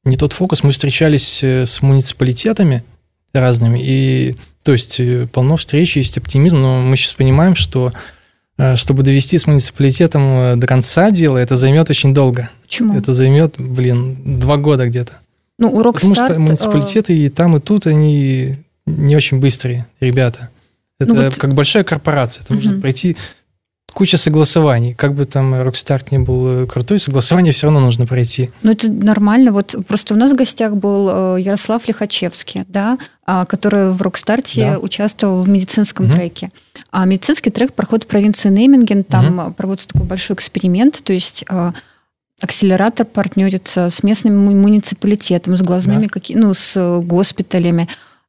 не 0.04 0.16
тот 0.16 0.32
фокус. 0.32 0.62
Мы 0.62 0.72
встречались 0.72 1.42
э, 1.42 1.66
с 1.66 1.82
муниципалитетами 1.82 2.84
разными, 3.32 3.80
и 3.82 4.36
то 4.62 4.72
есть 4.72 5.00
э, 5.00 5.26
полно 5.32 5.56
встреч, 5.56 5.96
есть 5.96 6.18
оптимизм, 6.18 6.56
но 6.56 6.80
мы 6.82 6.96
сейчас 6.96 7.14
понимаем, 7.14 7.54
что 7.56 7.92
э, 8.58 8.76
чтобы 8.76 9.02
довести 9.02 9.38
с 9.38 9.46
муниципалитетом 9.46 10.22
э, 10.22 10.56
до 10.56 10.66
конца 10.66 11.10
дела, 11.10 11.38
это 11.38 11.56
займет 11.56 11.90
очень 11.90 12.12
долго. 12.14 12.50
Почему? 12.62 12.94
Это 12.96 13.12
займет, 13.12 13.54
блин, 13.58 14.38
два 14.38 14.56
года 14.58 14.86
где-то. 14.86 15.14
Ну, 15.58 15.70
урок 15.70 15.94
Потому 15.96 16.14
старт... 16.14 16.32
что 16.32 16.40
муниципалитеты 16.40 17.16
и 17.16 17.28
там, 17.28 17.56
и 17.56 17.60
тут, 17.60 17.86
они 17.86 18.56
не 18.87 19.15
очень 19.15 19.39
быстрые 19.39 19.85
ребята. 19.99 20.49
Это 20.99 21.13
Ну 21.13 21.21
вот- 21.21 21.37
как 21.37 21.53
большая 21.53 21.83
корпорация. 21.83 22.43
Это 22.43 22.53
нужно 22.55 22.71
Мгм. 22.71 22.81
пройти 22.81 23.15
куча 23.93 24.17
согласований. 24.17 24.93
Как 24.93 25.13
бы 25.13 25.25
там 25.25 25.61
Рокстарт 25.61 26.11
не 26.11 26.19
был 26.19 26.63
э, 26.63 26.65
крутой, 26.67 26.99
согласование 26.99 27.51
все 27.51 27.67
равно 27.67 27.79
нужно 27.81 28.05
пройти. 28.05 28.49
Ну, 28.63 28.71
это 28.71 28.91
нормально. 28.91 29.51
Вот 29.51 29.75
просто 29.87 30.13
у 30.13 30.17
нас 30.17 30.31
в 30.31 30.35
гостях 30.35 30.75
был 30.75 31.35
э, 31.37 31.41
Ярослав 31.41 31.87
Лихачевский, 31.87 32.63
да, 32.67 32.97
а, 33.25 33.45
который 33.45 33.91
в 33.91 34.01
Рокстарте 34.01 34.61
Да. 34.61 34.79
участвовал 34.79 35.41
в 35.41 35.49
медицинском 35.49 36.05
Мгм. 36.07 36.15
треке. 36.15 36.51
А 36.91 37.05
медицинский 37.05 37.49
трек 37.49 37.73
проходит 37.73 38.05
в 38.05 38.07
провинции 38.07 38.49
Неймеген. 38.49 39.03
Там 39.03 39.39
э, 39.41 39.51
проводится 39.51 39.87
такой 39.89 40.05
большой 40.05 40.35
эксперимент. 40.35 41.01
То 41.03 41.13
есть 41.13 41.43
э, 41.49 41.71
акселератор 42.41 43.05
партнерится 43.05 43.89
с 43.89 44.03
местным 44.03 44.37
му- 44.37 44.51
муниципалитетом, 44.55 45.57
с 45.57 45.61
глазными, 45.61 46.03
Да. 46.05 46.09
каки- 46.09 46.35
ну, 46.35 46.53
с 46.53 46.77
э, 46.77 46.99
госпиталями, 47.01 47.87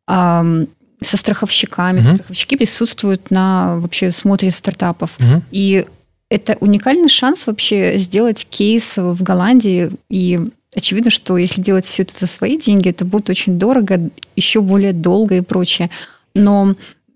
со 0.08 1.16
страховщиками. 1.16 2.00
Мгм. 2.00 2.14
Страховщики 2.14 2.56
присутствуют 2.56 3.30
на 3.30 3.76
вообще 3.76 4.10
смотре 4.10 4.50
стартапов. 4.50 5.16
Мгм. 5.18 5.42
И 5.50 5.86
это 6.30 6.56
уникальный 6.60 7.08
шанс 7.08 7.46
вообще 7.46 7.98
сделать 7.98 8.46
кейс 8.50 8.98
в 8.98 9.22
Голландии. 9.22 9.90
И 10.10 10.40
очевидно, 10.74 11.10
что 11.10 11.38
если 11.38 11.60
делать 11.60 11.84
все 11.84 12.02
это 12.02 12.18
за 12.18 12.26
свои 12.26 12.58
деньги, 12.58 12.90
это 12.90 13.04
будет 13.04 13.30
очень 13.30 13.58
дорого, 13.58 14.10
еще 14.36 14.60
более 14.60 14.92
долго 14.92 15.36
и 15.36 15.40
прочее. 15.40 15.88
Но 16.34 16.74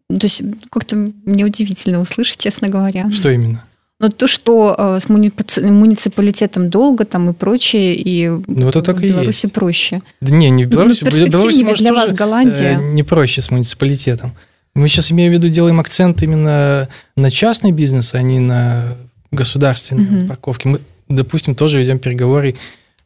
то 0.09 0.27
есть 0.27 0.43
как-то 0.71 0.97
мне 0.97 1.45
удивительно 1.45 2.01
услышать, 2.01 2.39
честно 2.39 2.69
говоря. 2.69 3.11
Что 3.13 3.31
именно? 3.31 3.65
Но 4.03 4.09
то, 4.09 4.27
что 4.27 4.75
э, 4.77 4.99
с 5.01 5.07
муници- 5.09 5.63
муниципалитетом 5.65 6.71
долго 6.71 7.05
там 7.05 7.31
и 7.31 7.33
прочее, 7.33 7.95
и 7.95 8.29
Ну, 8.29 8.69
это 8.69 8.83
так 8.83 8.97
в 8.97 9.01
и 9.01 9.09
Беларуси 9.11 9.45
есть. 9.47 9.55
проще. 9.55 10.03
Да 10.21 10.35
не, 10.35 10.51
не 10.51 10.65
в 10.65 10.67
Ну, 10.67 10.73
Беларуси. 10.73 10.99
В 10.99 11.03
Беларуси, 11.05 11.25
перспективнее 11.31 11.65
может, 11.65 11.79
для 11.79 11.93
вас 11.95 12.13
Голландия. 12.13 12.79
э, 12.81 12.83
не 12.95 13.05
проще 13.05 13.41
с 13.43 13.51
муниципалитетом. 13.53 14.33
Мы 14.75 14.89
сейчас, 14.89 15.13
имею 15.13 15.31
в 15.31 15.35
виду, 15.35 15.49
делаем 15.49 15.79
акцент 15.79 16.21
именно 16.25 16.89
на 17.17 17.31
частный 17.31 17.71
бизнес, 17.71 18.15
а 18.15 18.23
не 18.23 18.41
на 18.41 18.87
государственные 19.31 20.11
Мгм. 20.11 20.29
парковки. 20.29 20.67
Мы, 20.67 20.81
допустим, 21.09 21.55
тоже 21.55 21.79
ведем 21.79 22.01
переговоры 22.01 22.57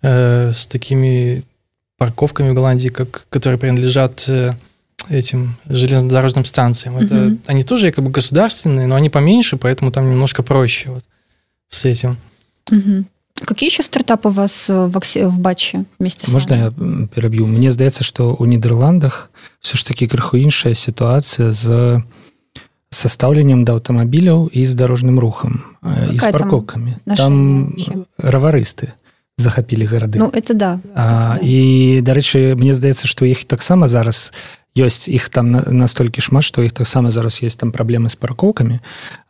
э, 0.02 0.52
с 0.54 0.66
такими 0.66 1.42
парковками 1.98 2.50
в 2.50 2.54
Голландии, 2.54 2.88
как, 2.88 3.26
которые 3.28 3.59
принадлежат 3.59 4.24
э, 4.28 4.52
этим 5.10 5.56
железнодорожным 5.67 6.45
станциям. 6.45 6.97
Это, 6.97 7.13
Мгм. 7.15 7.39
они 7.47 7.63
тоже 7.63 7.91
как 7.91 8.04
бы 8.06 8.12
государственные, 8.12 8.88
но 8.88 8.95
они 8.95 9.10
поменьше, 9.10 9.58
поэтому 9.58 9.91
там 9.91 10.10
немножко 10.10 10.43
проще 10.43 10.89
вот 10.91 11.04
с 11.69 11.86
этим. 11.86 12.17
Мгм. 12.69 13.06
Какие 13.45 13.69
еще 13.69 13.82
стартапы 13.84 14.30
у 14.30 14.32
вас 14.32 14.69
э, 14.69 14.88
в, 14.88 14.95
Аксе- 14.97 15.26
в 15.28 15.39
Батче 15.39 15.86
вместе 16.00 16.28
с 16.28 16.34
можна 16.34 16.56
вами? 16.56 16.62
я 16.63 16.67
м, 16.86 17.08
пераб'ю 17.08 17.47
Мне 17.47 17.71
здаецца 17.71 18.04
што 18.04 18.36
ў 18.36 18.45
нідерландах 18.45 19.32
все 19.62 19.78
ж 19.78 19.86
таки 19.86 20.06
крыху 20.06 20.38
іншая 20.38 20.76
сітуацыя 20.76 21.50
з 21.52 22.04
са 22.93 23.08
стаўленнем 23.10 23.63
да 23.65 23.74
аўтамабіляў 23.80 24.50
і 24.52 24.65
з 24.65 24.76
дарожным 24.76 25.17
рухам 25.19 25.63
э, 25.82 26.13
і 26.13 26.17
з 26.17 26.21
Какая 26.21 26.32
там 26.32 26.41
парковкамі 26.41 26.91
отношение 27.02 27.15
там 27.17 27.65
вообще? 27.65 27.93
раварысты 28.19 28.88
захапілі 29.38 29.86
гарады 29.88 30.19
Ну, 30.19 30.28
это 30.28 30.54
да. 30.54 30.80
А, 30.93 31.00
кстати, 31.00 31.39
да. 31.41 31.47
і 31.47 32.02
дарэчы 32.04 32.56
мне 32.56 32.74
здаецца 32.76 33.08
што 33.08 33.26
іх 33.26 33.45
таксама 33.45 33.88
зараз 33.88 34.34
ёсць 34.77 35.09
іх 35.09 35.29
там 35.29 35.51
на- 35.51 35.65
настолькі 35.73 36.21
шмат 36.21 36.45
што 36.45 36.62
іх 36.62 36.73
таксама 36.73 37.11
зараз 37.11 37.41
есть 37.43 37.59
там 37.59 37.73
праблемы 37.73 38.09
з 38.09 38.17
паркоўкамі 38.17 38.81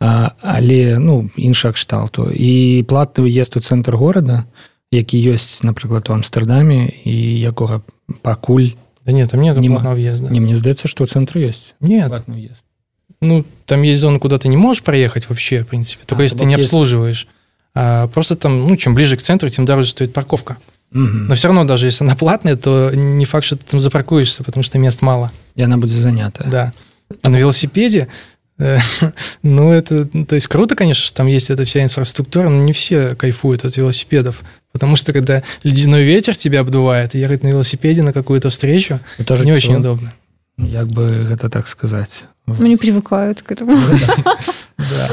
але 0.00 0.98
ну 0.98 1.30
інша 1.36 1.72
кшталту 1.72 2.30
і 2.34 2.82
платны 2.88 3.22
уезд 3.24 3.56
у 3.56 3.60
цэнтр 3.60 3.96
горада 3.96 4.44
які 4.90 5.18
ёсць 5.32 5.62
напрыклад 5.62 6.08
у 6.10 6.12
амстердаме 6.14 6.90
і 7.04 7.40
якога 7.40 7.82
пакуль 8.22 8.70
Да 9.06 9.12
нет, 9.12 9.30
там 9.30 9.40
нет 9.40 9.54
платного 9.56 9.94
въезда. 9.94 10.30
не 10.30 10.40
мне 10.40 10.54
здаецца 10.54 10.88
што 10.88 11.04
ў 11.04 11.06
цэнтры 11.06 11.46
ёсць 11.46 11.74
Нет, 11.80 12.10
уезд 12.28 12.64
Ну, 13.22 13.44
там 13.64 13.82
есть 13.82 14.00
зоны, 14.00 14.18
куда 14.18 14.36
ты 14.36 14.48
не 14.48 14.56
можешь 14.58 14.82
проехать 14.82 15.28
вообще, 15.30 15.62
в 15.62 15.66
принципе, 15.68 16.04
только 16.04 16.22
А, 16.22 16.24
если 16.24 16.38
ты 16.38 16.44
не 16.44 16.56
вот 16.56 16.58
есть- 16.58 16.68
обслуживаешь. 16.68 17.26
А 17.74 18.08
просто 18.08 18.36
там, 18.36 18.66
ну, 18.66 18.76
чем 18.76 18.94
ближе 18.94 19.16
к 19.16 19.22
центру, 19.22 19.48
тем 19.48 19.64
дороже 19.64 19.90
стоит 19.90 20.12
парковка. 20.12 20.56
Но 20.90 21.34
все 21.34 21.48
равно, 21.48 21.64
даже 21.64 21.86
если 21.86 22.04
она 22.04 22.14
платная, 22.14 22.56
то 22.56 22.90
не 22.94 23.24
факт, 23.24 23.46
что 23.46 23.56
ты 23.56 23.64
там 23.64 23.80
запаркуешься, 23.80 24.44
потому 24.44 24.62
что 24.64 24.78
мест 24.78 25.02
мало. 25.02 25.30
яна 25.56 25.78
будзе 25.78 25.98
занята 25.98 26.44
Да. 26.48 26.72
А 27.22 27.28
на 27.28 27.36
велосипеде, 27.36 28.08
э, 28.58 28.78
ну, 29.42 29.72
это, 29.72 30.06
то 30.06 30.34
есть 30.34 30.46
круто, 30.46 30.74
конечно, 30.74 31.04
что 31.04 31.16
там 31.18 31.26
есть 31.26 31.50
эта 31.50 31.64
вся 31.64 31.82
инфраструктура, 31.82 32.48
но 32.48 32.62
не 32.62 32.72
все 32.72 33.14
кайфуют 33.14 33.64
от 33.64 33.76
велосипедов. 33.76 34.42
Потому 34.72 34.96
что 34.96 35.12
когда 35.12 35.42
ледяной 35.62 36.02
ветер 36.02 36.36
тебя 36.36 36.60
обдувает, 36.60 37.14
и 37.14 37.18
ехать 37.18 37.42
на 37.42 37.48
велосипеде 37.48 38.02
на 38.02 38.12
какую-то 38.12 38.50
встречу, 38.50 39.00
тоже 39.26 39.44
не 39.44 39.52
очень 39.52 39.76
удобно. 39.76 40.12
як 40.58 40.88
бы 40.88 41.24
гэта 41.28 41.50
так 41.50 41.66
сказаць 41.66 42.28
Ну, 42.46 42.66
не 42.66 42.76
привыкают 42.76 43.42
к 43.42 43.50
этому. 43.52 43.76
Да. 44.78 45.08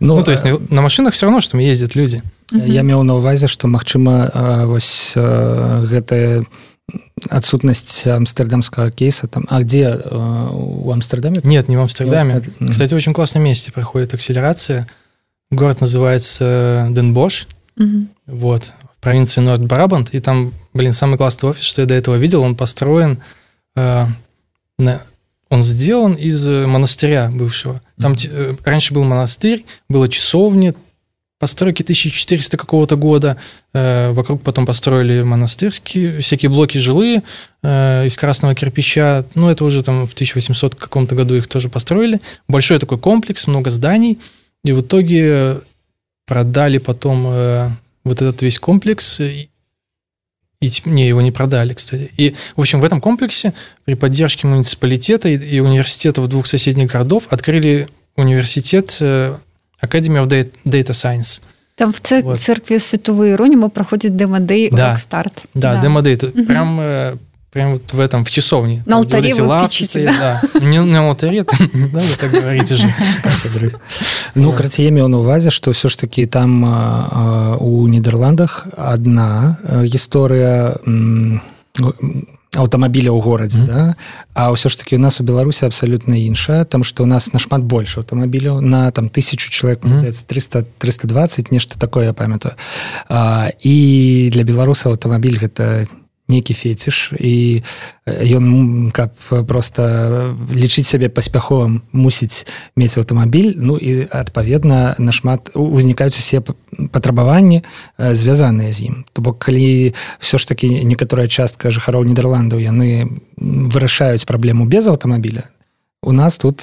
ну, 0.00 0.16
Ну, 0.16 0.22
то 0.24 0.32
есть 0.32 0.44
э, 0.44 0.52
на 0.52 0.58
на 0.70 0.82
машинах 0.82 1.14
все 1.14 1.26
равно, 1.26 1.40
что 1.40 1.56
ездят 1.58 1.94
люди. 1.94 2.18
я 2.50 2.82
меў 2.82 3.02
на 3.04 3.14
ўвазе 3.16 3.46
што 3.46 3.68
магчыма 3.68 4.28
а, 4.34 4.66
вось 4.66 5.12
а, 5.16 5.84
гэтая 5.86 6.44
адсутнасць 7.30 8.06
амстердамскага 8.08 8.90
кейса 8.90 9.28
там 9.28 9.44
а 9.48 9.60
где 9.62 9.88
у 9.94 10.90
амстердаме 10.90 11.40
Нет, 11.44 11.68
не 11.68 11.76
в 11.76 11.80
Амстердаме. 11.80 12.34
Амстер- 12.36 12.52
Мгм. 12.58 12.72
Кстати, 12.72 12.94
в 12.94 12.96
очень 12.96 13.14
классном 13.14 13.44
месте 13.44 13.70
проходит 13.72 14.12
акселерация. 14.14 14.88
Город 15.50 15.80
называется 15.80 16.88
Денбош, 16.90 17.46
Мгм. 17.76 18.08
вот, 18.26 18.72
в 18.96 19.00
провинции 19.00 19.40
Норд-Брабант. 19.40 20.10
И 20.12 20.20
там, 20.20 20.52
блин, 20.74 20.92
самый 20.92 21.16
классный 21.18 21.50
офис, 21.50 21.62
что 21.64 21.82
я 21.82 21.86
до 21.86 21.94
этого 21.94 22.16
видел, 22.16 22.42
он 22.42 22.56
построен, 22.56 23.18
э, 23.76 24.06
на- 24.78 25.00
он 25.52 25.62
сделан 25.62 26.14
из 26.14 26.48
э, 26.48 26.66
монастыря 26.66 27.30
бывшего. 27.30 27.82
Там 28.00 28.14
э, 28.24 28.54
раньше 28.64 28.94
был 28.94 29.04
монастырь, 29.04 29.66
была 29.86 30.08
часовня, 30.08 30.74
постройки 31.38 31.82
1400 31.82 32.56
какого-то 32.56 32.96
года. 32.96 33.36
Э, 33.74 34.12
вокруг 34.12 34.40
потом 34.40 34.64
построили 34.64 35.20
монастырские, 35.20 36.20
всякие 36.20 36.48
блоки 36.48 36.78
жилые 36.78 37.22
э, 37.62 38.06
из 38.06 38.16
красного 38.16 38.54
кирпича. 38.54 39.26
Ну, 39.34 39.50
это 39.50 39.66
уже 39.66 39.82
там 39.82 40.06
в 40.06 40.14
1800 40.14 40.74
каком-то 40.74 41.14
году 41.14 41.34
их 41.34 41.46
тоже 41.46 41.68
построили. 41.68 42.22
Большой 42.48 42.78
такой 42.78 42.96
комплекс, 42.96 43.46
много 43.46 43.68
зданий. 43.68 44.18
И 44.64 44.72
в 44.72 44.80
итоге 44.80 45.60
продали 46.26 46.78
потом 46.78 47.26
э, 47.26 47.68
вот 48.04 48.22
этот 48.22 48.40
весь 48.40 48.58
комплекс. 48.58 49.20
И, 49.20 49.50
и 50.62 50.70
не, 50.86 51.08
его 51.08 51.20
не 51.20 51.32
продали, 51.32 51.74
кстати. 51.74 52.10
И, 52.16 52.34
в 52.56 52.60
общем, 52.60 52.80
в 52.80 52.84
этом 52.84 53.00
комплексе 53.00 53.52
при 53.84 53.94
поддержке 53.94 54.46
муниципалитета 54.46 55.28
и, 55.28 55.36
и 55.36 55.60
университетов 55.60 56.28
двух 56.28 56.46
соседних 56.46 56.90
городов 56.90 57.24
открыли 57.28 57.88
университет 58.16 58.96
Academy 59.82 60.24
of 60.24 60.28
Data 60.64 60.90
Science. 60.92 61.42
Там 61.74 61.92
в 61.92 62.00
цер- 62.00 62.22
вот. 62.22 62.38
церкви 62.38 62.78
Святого 62.78 63.26
Иеронима 63.26 63.68
проходит 63.68 64.14
демо-дей 64.14 64.70
да. 64.70 64.96
Старт. 64.96 65.44
Да, 65.54 65.74
да. 65.74 65.80
демо-дей. 65.80 66.14
Угу. 66.14 66.44
Прям, 66.44 66.78
э, 66.80 67.16
прям 67.51 67.73
вот 67.73 67.93
в 67.93 67.99
этом, 67.99 68.23
в 68.23 68.29
часовне. 68.29 68.83
На 68.85 68.97
алтаре 68.97 69.33
вы 69.33 69.59
печите, 69.61 70.05
да? 70.05 70.41
да. 70.53 70.59
Не 70.59 70.81
на 70.83 71.09
алтаре, 71.09 71.45
не 71.73 71.85
надо 71.85 72.17
так 72.19 72.31
говорить 72.31 72.71
уже. 72.71 72.93
Ну, 74.35 74.51
краце 74.53 74.83
я 74.83 74.91
меў 74.91 75.07
на 75.07 75.17
увазе, 75.17 75.49
што 75.49 75.71
ўсё 75.71 75.89
ж 75.89 75.97
такі 75.97 76.25
там 76.29 76.61
у 77.57 77.87
Нідерландах 77.87 78.67
адна 78.77 79.57
гісторыя 79.89 80.77
аўтамабіля 82.55 83.11
ў 83.11 83.21
горадзе 83.21 83.59
mm 83.59 83.65
-hmm. 83.65 83.73
да? 83.73 83.95
А 84.33 84.51
ўсё 84.51 84.69
ж 84.69 84.77
таки 84.77 84.95
у 84.95 84.99
нас 84.99 85.21
у 85.21 85.23
Беларусі 85.23 85.65
абсалютна 85.65 86.15
іншая 86.15 86.63
там 86.63 86.83
што 86.83 87.03
у 87.03 87.05
нас 87.05 87.33
нашмат 87.33 87.61
больш 87.61 87.97
аўтамабіляў 87.97 88.61
на 88.61 88.91
там 88.91 89.09
тысячу 89.09 89.49
чалавек 89.49 89.83
mm 89.83 89.89
-hmm. 89.89 89.93
здаецца 89.93 90.25
300 90.27 90.63
320 90.77 91.51
нешта 91.51 91.75
такое 91.79 92.05
я 92.05 92.13
памятаю 92.13 92.55
і 93.63 94.29
для 94.33 94.43
беларуса 94.43 94.89
аўтамабіль 94.89 95.37
гэта 95.37 95.63
не 95.79 96.00
нейкі 96.32 96.56
феціш 96.56 97.12
і 97.20 97.62
ён 98.08 98.90
каб 98.90 99.12
просто 99.46 100.34
лічыць 100.48 100.88
сябе 100.88 101.12
паспяховым 101.12 101.82
мусіць 101.92 102.48
мець 102.76 102.96
аўтамабіль 102.96 103.54
ну 103.60 103.76
і 103.76 104.08
адпаведна 104.08 104.96
нашмат 104.98 105.52
узнікаюць 105.54 106.16
усе 106.16 106.40
патрабаванні 106.40 107.62
звязаныя 107.98 108.72
з 108.72 108.88
ім 108.88 108.94
то 109.12 109.22
бок 109.22 109.38
калі 109.38 109.94
все 110.18 110.38
ж 110.38 110.48
таки 110.48 110.68
некаторая 110.84 111.28
частка 111.28 111.70
жыхароў 111.70 112.08
нідерландаў 112.08 112.58
яны 112.58 113.12
вырашаюць 113.36 114.26
праблему 114.26 114.64
без 114.64 114.88
аўтамабіля 114.88 115.52
у 116.02 116.12
нас 116.12 116.38
тут 116.38 116.58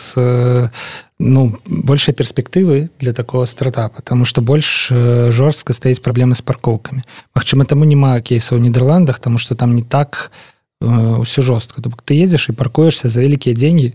ну 1.19 1.59
большай 1.67 2.14
перспектывы 2.14 2.90
для 3.01 3.12
такого 3.12 3.45
стартапа 3.45 3.97
потому 3.97 4.25
что 4.25 4.43
больш 4.43 4.93
жорстка 5.31 5.73
стаіць 5.73 6.01
праблемы 6.01 6.35
з 6.35 6.43
паркоўкамі 6.43 7.03
Магчыма 7.35 7.64
таму 7.64 7.85
няма 7.85 8.21
кейса 8.21 8.55
ў 8.55 8.61
нідерландах 8.61 9.19
тому 9.19 9.38
что 9.38 9.55
там 9.55 9.75
не 9.75 9.83
так 9.83 10.31
ўсё 10.81 11.43
жорстка 11.43 11.83
то 11.83 11.90
ты 12.05 12.14
едзеш 12.19 12.49
і 12.49 12.53
паркуешься 12.53 13.09
за 13.09 13.21
вялікія 13.21 13.55
деньги 13.55 13.95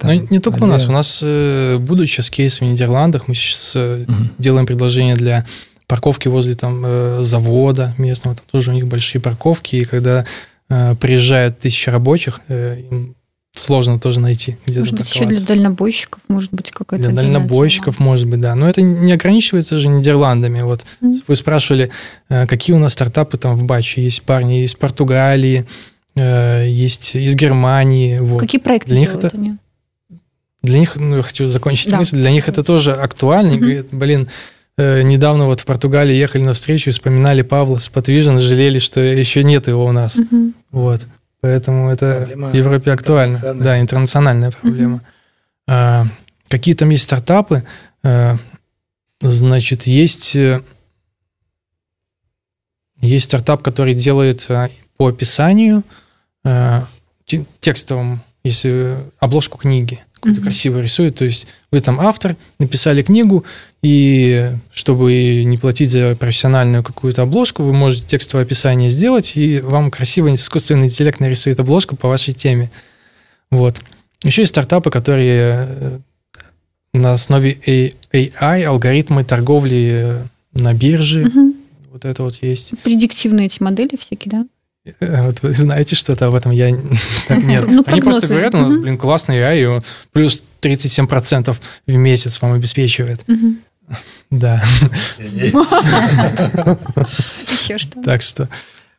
там, 0.00 0.14
ну, 0.14 0.26
не 0.30 0.40
только 0.40 0.58
але... 0.62 0.66
у 0.66 0.70
нас 0.70 0.88
у 0.88 0.92
нас 0.92 1.22
э, 1.22 1.78
будучи 1.78 2.20
с 2.20 2.30
кейсом 2.30 2.68
в 2.68 2.70
нидерландах 2.72 3.28
мы 3.28 3.34
сейчас 3.34 3.72
э, 3.76 4.04
угу. 4.08 4.28
делаем 4.38 4.66
предложение 4.66 5.14
для 5.14 5.44
парковки 5.86 6.28
возле 6.28 6.54
там 6.54 6.82
э, 6.84 7.22
завода 7.22 7.94
местного 7.98 8.36
там 8.36 8.44
тоже 8.50 8.72
у 8.72 8.74
них 8.74 8.86
большие 8.86 9.20
парковки 9.20 9.76
и 9.76 9.84
когда 9.84 10.24
э, 10.68 10.94
приезжают 10.96 11.60
тысячи 11.60 11.88
рабочих 11.88 12.40
э, 12.48 12.80
им 12.90 13.14
сложно 13.53 13.99
тоже 13.99 14.19
найти. 14.19 14.57
Где 14.65 14.79
может 14.79 14.95
быть, 14.95 15.13
еще 15.13 15.25
для 15.25 15.41
дальнобойщиков, 15.41 16.21
может 16.27 16.51
быть, 16.53 16.71
какая-то 16.71 17.09
Для 17.09 17.15
дальнобойщиков, 17.15 17.97
тема. 17.97 18.09
может 18.09 18.27
быть, 18.27 18.39
да. 18.39 18.55
Но 18.55 18.69
это 18.69 18.81
не 18.81 19.11
ограничивается 19.11 19.77
же 19.77 19.89
Нидерландами. 19.89 20.61
Вот 20.61 20.85
mm-hmm. 21.01 21.23
вы 21.27 21.35
спрашивали, 21.35 21.91
э, 22.29 22.47
какие 22.47 22.75
у 22.75 22.79
нас 22.79 22.93
стартапы 22.93 23.37
там 23.37 23.55
в 23.55 23.63
Баче. 23.63 24.03
Есть 24.03 24.21
парни 24.23 24.63
из 24.63 24.73
Португалии, 24.73 25.65
э, 26.15 26.65
есть 26.67 27.15
из 27.15 27.35
Германии. 27.35 28.19
Вот. 28.19 28.39
Какие 28.39 28.61
проекты 28.61 28.91
для 28.91 28.99
них 29.01 29.13
это, 29.13 29.29
они? 29.33 29.57
Для 30.63 30.79
них, 30.79 30.95
ну, 30.95 31.17
я 31.17 31.23
хочу 31.23 31.47
закончить 31.47 31.91
да. 31.91 31.97
мысль, 31.97 32.17
для 32.17 32.31
них 32.31 32.47
это 32.47 32.63
тоже 32.63 32.93
актуально. 32.93 33.53
Mm-hmm. 33.53 33.59
Говорят, 33.59 33.87
блин, 33.91 34.27
э, 34.77 35.01
недавно 35.01 35.47
вот 35.47 35.59
в 35.59 35.65
Португалии 35.65 36.15
ехали 36.15 36.43
на 36.43 36.53
встречу 36.53 36.89
и 36.89 36.93
вспоминали 36.93 37.41
Павла 37.41 37.79
с 37.79 37.89
Подвижен, 37.89 38.39
жалели, 38.39 38.79
что 38.79 39.01
еще 39.01 39.43
нет 39.43 39.67
его 39.67 39.83
у 39.83 39.91
нас. 39.91 40.19
Mm-hmm. 40.19 40.53
Вот. 40.71 41.01
Поэтому 41.41 41.89
это 41.89 42.17
проблема 42.19 42.49
в 42.49 42.53
Европе 42.53 42.91
актуально. 42.91 43.53
Да, 43.55 43.79
интернациональная 43.79 44.51
проблема. 44.51 45.01
А, 45.67 46.05
какие 46.47 46.75
там 46.75 46.89
есть 46.89 47.03
стартапы? 47.03 47.63
А, 48.03 48.37
значит, 49.19 49.83
есть, 49.83 50.35
э, 50.35 50.61
есть 53.01 53.25
стартап, 53.25 53.63
который 53.63 53.95
делает 53.95 54.45
а, 54.49 54.69
по 54.97 55.07
описанию 55.07 55.83
а, 56.43 56.87
текстовому, 57.59 58.19
если 58.43 58.97
обложку 59.19 59.57
книги 59.57 59.99
какую-то 60.13 60.41
mm-hmm. 60.41 60.43
красиво 60.43 60.79
рисует. 60.79 61.15
То 61.15 61.25
есть 61.25 61.47
вы 61.71 61.79
там 61.79 61.99
автор, 61.99 62.35
написали 62.59 63.01
книгу, 63.01 63.43
и 63.81 64.51
чтобы 64.71 65.43
не 65.43 65.57
платить 65.57 65.89
за 65.89 66.15
профессиональную 66.15 66.83
какую-то 66.83 67.23
обложку, 67.23 67.63
вы 67.63 67.73
можете 67.73 68.05
текстовое 68.05 68.45
описание 68.45 68.89
сделать, 68.89 69.35
и 69.35 69.59
вам 69.59 69.89
красиво 69.89 70.33
искусственный 70.33 70.85
интеллект 70.85 71.19
нарисует 71.19 71.59
обложку 71.59 71.95
по 71.95 72.07
вашей 72.07 72.33
теме. 72.33 72.69
Вот. 73.49 73.81
Еще 74.23 74.43
есть 74.43 74.51
стартапы, 74.51 74.91
которые 74.91 75.67
э, 75.67 75.99
на 76.93 77.13
основе 77.13 77.53
AI, 78.11 78.63
алгоритмы 78.63 79.23
торговли 79.23 80.03
э, 80.03 80.23
на 80.53 80.73
бирже. 80.75 81.25
Угу. 81.25 81.55
Вот 81.91 82.05
это 82.05 82.23
вот 82.23 82.35
есть. 82.35 82.73
Предиктивные 82.83 83.47
эти 83.47 83.63
модели 83.63 83.97
всякие, 83.97 84.31
да? 84.31 84.93
Э, 84.99 85.25
вот 85.25 85.41
вы 85.41 85.55
знаете 85.55 85.95
что-то 85.95 86.27
об 86.27 86.35
этом? 86.35 86.51
Я 86.51 86.69
нет. 87.29 87.65
Ну, 87.67 87.83
Они 87.87 88.01
просто 88.01 88.27
говорят, 88.27 88.53
у 88.53 88.59
нас, 88.59 88.75
блин, 88.75 88.99
классный 88.99 89.37
AI, 89.37 89.83
плюс 90.11 90.43
37% 90.61 91.57
в 91.87 91.95
месяц 91.95 92.39
вам 92.41 92.53
обеспечивает. 92.53 93.25
Да. 94.30 94.62
Еще 97.48 97.78
что. 97.78 98.02
Так 98.02 98.22
что... 98.22 98.48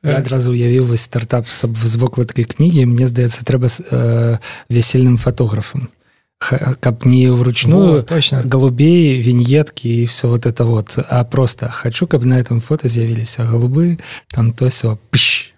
Я 0.03 0.21
адразу 0.21 0.53
уявіў 0.53 0.85
вось 0.93 1.01
стартап 1.01 1.49
з 1.49 1.95
вокладкай 1.97 2.45
кнігі 2.45 2.85
мне 2.85 3.07
здаецца 3.09 3.41
трэба 3.43 3.67
э, 3.67 4.37
вясельным 4.69 5.17
фотографам 5.17 5.89
каб 6.37 7.03
не 7.03 7.27
вручную 7.33 8.03
точно 8.03 8.43
голубей 8.45 9.19
виньетки 9.19 9.87
и 9.87 10.05
все 10.05 10.29
вот 10.29 10.45
это 10.45 10.65
вот 10.65 10.99
а 11.09 11.25
просто 11.25 11.69
хочу 11.69 12.05
каб 12.05 12.25
на 12.25 12.39
этом 12.39 12.61
фото 12.61 12.87
з'явились 12.87 13.35
голубы 13.41 13.97
там 14.29 14.53
то 14.53 14.69
все 14.69 14.99
пш, 15.09 15.53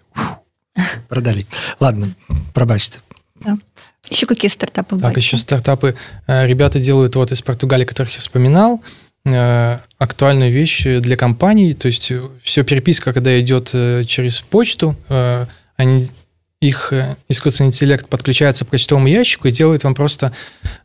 продали. 1.08 1.46
Ладно, 1.78 2.10
пробачьте. 2.54 3.00
Да. 3.44 3.58
Еще 4.08 4.26
какие 4.26 4.50
стартапы? 4.50 4.98
Так, 4.98 5.16
еще 5.16 5.36
стартапы. 5.36 5.94
Э, 6.26 6.46
ребята 6.46 6.80
делают 6.80 7.14
вот 7.14 7.30
из 7.30 7.42
Португалии, 7.42 7.84
которых 7.84 8.12
я 8.14 8.18
вспоминал, 8.18 8.82
э, 8.82 9.03
актуальные 9.25 10.51
вещи 10.51 10.99
для 10.99 11.17
компаний. 11.17 11.73
То 11.73 11.87
есть 11.87 12.11
все 12.43 12.63
переписка, 12.63 13.11
когда 13.11 13.39
идет 13.39 13.71
э, 13.73 14.03
через 14.05 14.39
почту, 14.39 14.95
они 15.77 16.07
их 16.61 16.93
искусственный 17.27 17.67
интеллект 17.67 18.07
подключается 18.07 18.65
к 18.65 18.69
почтовому 18.69 19.07
ящику 19.07 19.47
и 19.47 19.51
делает 19.51 19.83
вам 19.83 19.93
просто 19.93 20.31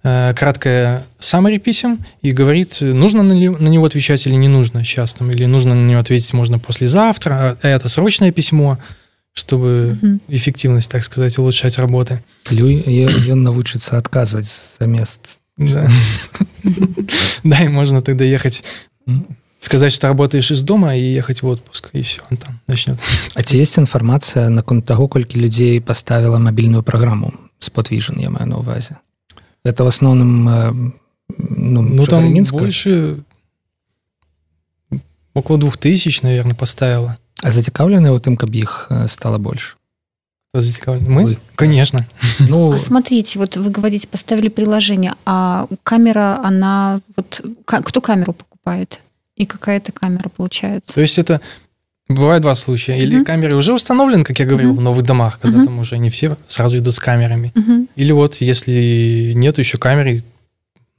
краткое 0.02 1.06
summary 1.18 1.58
писем 1.58 2.00
и 2.22 2.32
говорит, 2.32 2.78
нужно 2.80 3.22
на, 3.22 3.34
на 3.34 3.68
него 3.68 3.86
отвечать 3.86 4.26
или 4.26 4.34
не 4.34 4.48
нужно 4.48 4.84
сейчас, 4.84 5.14
там, 5.14 5.30
или 5.30 5.46
нужно 5.46 5.74
на 5.74 5.88
него 5.88 6.00
ответить 6.00 6.32
можно 6.32 6.58
послезавтра, 6.58 7.56
а 7.62 7.68
это 7.68 7.88
срочное 7.88 8.32
письмо, 8.32 8.78
чтобы 9.32 9.96
угу. 10.02 10.20
эффективность, 10.28 10.90
так 10.90 11.04
сказать, 11.04 11.38
улучшать 11.38 11.78
работы. 11.78 12.22
Ён 12.50 13.42
навучыцца 13.42 13.96
адказваць 13.96 14.76
за 14.78 14.86
мест. 14.86 15.39
Да. 15.59 15.89
да, 17.43 17.63
и 17.63 17.67
можно 17.67 18.01
тогда 18.01 18.25
ехать, 18.25 18.63
сказать, 19.59 19.93
что 19.93 20.07
работаешь 20.07 20.51
из 20.51 20.63
дома 20.63 20.95
и 20.95 21.13
ехать 21.13 21.41
в 21.41 21.47
отпуск, 21.47 21.89
и 21.93 22.01
все, 22.01 22.21
он 22.29 22.37
там 22.37 22.59
начнет. 22.67 22.99
А 23.33 23.43
ці 23.43 23.57
есть 23.57 23.79
информация 23.79 24.49
наконт 24.49 24.85
того, 24.85 25.07
колькі 25.07 25.39
людзей 25.39 25.81
поставила 25.81 26.37
мобильную 26.39 26.83
программу 26.83 27.33
Spot 27.59 27.89
Vision, 27.89 28.21
я 28.21 28.29
маю 28.29 28.47
на 28.47 28.57
увазе? 28.57 28.97
Это 29.63 29.83
в 29.83 29.87
основном 29.87 30.49
э, 30.49 30.71
ну, 31.37 31.81
ну 31.81 32.05
там 32.05 32.33
Минска? 32.33 32.57
больше 32.57 33.17
около 35.33 35.57
двух 35.57 35.77
тысяч, 35.77 36.21
наверное, 36.21 36.55
поставила. 36.55 37.15
А 37.43 37.51
зацікаўленыя 37.51 38.15
ў 38.15 38.19
тым 38.23 38.39
каб 38.39 38.55
іх 38.55 38.87
э, 38.89 39.07
стало 39.07 39.37
больше 39.37 39.75
Мы 40.52 41.24
Вы. 41.24 41.38
конечно 41.54 42.06
ну 42.40 42.72
а 42.72 42.78
смотрите 42.78 43.38
вот 43.38 43.56
вы 43.56 43.70
говорите 43.70 44.08
поставили 44.08 44.48
приложение 44.48 45.14
а 45.24 45.68
камера 45.84 46.40
она 46.42 47.00
вот 47.16 47.44
кто 47.64 48.00
камеру 48.00 48.32
покупает 48.32 49.00
и 49.36 49.46
какая-то 49.46 49.92
камера 49.92 50.28
получается 50.28 50.94
то 50.94 51.00
есть 51.00 51.18
это 51.18 51.40
бывает 52.08 52.42
два 52.42 52.56
случая 52.56 52.98
или 52.98 53.20
uh-huh. 53.20 53.24
камеры 53.24 53.54
уже 53.54 53.72
установлены 53.72 54.24
как 54.24 54.40
я 54.40 54.46
говорил 54.46 54.72
uh-huh. 54.72 54.78
в 54.78 54.80
новых 54.80 55.04
домах 55.04 55.38
когда 55.40 55.58
uh-huh. 55.58 55.64
там 55.64 55.78
уже 55.78 55.98
не 55.98 56.10
все 56.10 56.36
сразу 56.48 56.78
идут 56.78 56.94
с 56.94 56.98
камерами 56.98 57.52
uh-huh. 57.54 57.86
или 57.94 58.10
вот 58.10 58.36
если 58.36 59.32
нет 59.36 59.56
еще 59.58 59.78
камеры 59.78 60.24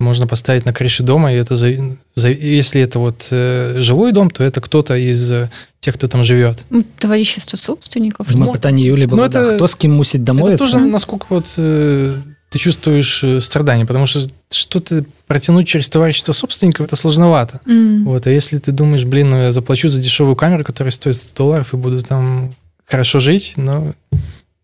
можно 0.00 0.26
поставить 0.26 0.66
на 0.66 0.72
крыше 0.72 1.02
дома, 1.02 1.32
и 1.32 1.36
это 1.36 1.56
за, 1.56 1.72
за, 2.14 2.28
если 2.28 2.82
это 2.82 2.98
вот 2.98 3.28
э, 3.32 3.76
жилой 3.80 4.12
дом, 4.12 4.30
то 4.30 4.44
это 4.44 4.60
кто-то 4.60 4.94
из 4.94 5.32
э, 5.32 5.48
тех, 5.80 5.94
кто 5.94 6.06
там 6.06 6.22
живет. 6.24 6.64
Ну, 6.70 6.84
Товарищество 6.98 7.56
собственников. 7.56 8.28
Мы 8.34 8.44
Ну, 8.46 8.52
пытанне 8.52 8.82
Юлі 8.82 9.06
было 9.06 9.16
ну, 9.16 9.28
да, 9.28 9.38
это- 9.40 9.56
хто 9.56 9.66
з 9.68 9.74
кім 9.74 9.92
мусіць 9.96 10.20
Это 10.20 10.24
дамовіцца 10.24 10.58
тоже 10.64 10.80
насколько 10.80 11.26
вот 11.30 11.46
э, 11.58 12.14
ты 12.50 12.58
чувствуешь 12.58 13.24
э, 13.24 13.40
страдания, 13.40 13.86
потому 13.86 14.06
что 14.06 14.20
что-то 14.50 15.02
протянуть 15.26 15.66
через 15.68 15.88
товарищество 15.88 16.32
собственников 16.34 16.86
это 16.86 16.96
сложновато. 16.96 17.60
М. 17.66 18.04
Вот, 18.04 18.26
а 18.26 18.30
если 18.30 18.58
ты 18.58 18.72
думаешь, 18.72 19.04
блин, 19.04 19.30
ну 19.30 19.36
я 19.42 19.50
заплачу 19.52 19.88
за 19.88 19.98
дешевую 20.02 20.36
камеру, 20.36 20.62
которая 20.64 20.90
стоит 20.92 21.16
100 21.16 21.34
долларов, 21.44 21.72
и 21.74 21.76
буду 21.76 22.02
там 22.02 22.54
хорошо 22.84 23.18
жить, 23.20 23.54
но 23.56 23.94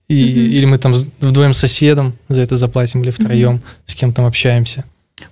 и, 0.08 0.24
Мгм. 0.24 0.40
или 0.56 0.64
мы 0.66 0.78
там 0.78 0.94
с- 0.94 1.06
вдвоем 1.20 1.54
с 1.54 1.58
соседом 1.58 2.12
за 2.28 2.42
это 2.42 2.56
заплатим, 2.56 3.02
или 3.02 3.10
втроем 3.10 3.60
с 3.86 3.94
кем 3.94 4.12
там 4.12 4.26
общаемся. 4.26 4.84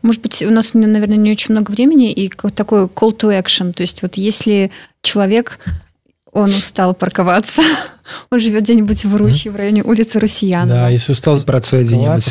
Может 0.06 0.22
быть, 0.22 0.44
у 0.44 0.52
нас, 0.52 0.76
наверное, 0.76 1.18
не 1.18 1.32
очень 1.32 1.56
много 1.56 1.72
времени, 1.72 2.12
и 2.12 2.30
такой 2.30 2.84
call 2.84 3.18
to 3.18 3.42
action. 3.42 3.74
То 3.74 3.82
есть 3.82 4.04
вот 4.04 4.18
если 4.18 4.70
человек, 5.02 5.58
он 6.32 6.50
устал 6.50 6.94
парковаться, 6.94 7.64
он 8.30 8.40
живет 8.40 8.62
где-нибудь 8.66 9.04
в 9.04 9.16
Рухе, 9.16 9.50
в 9.50 9.56
районе 9.56 9.82
улицы 9.82 10.20
Русьянова. 10.20 10.82
Да, 10.82 10.90
если 10.90 11.12
устал, 11.12 11.38
у 11.38 11.40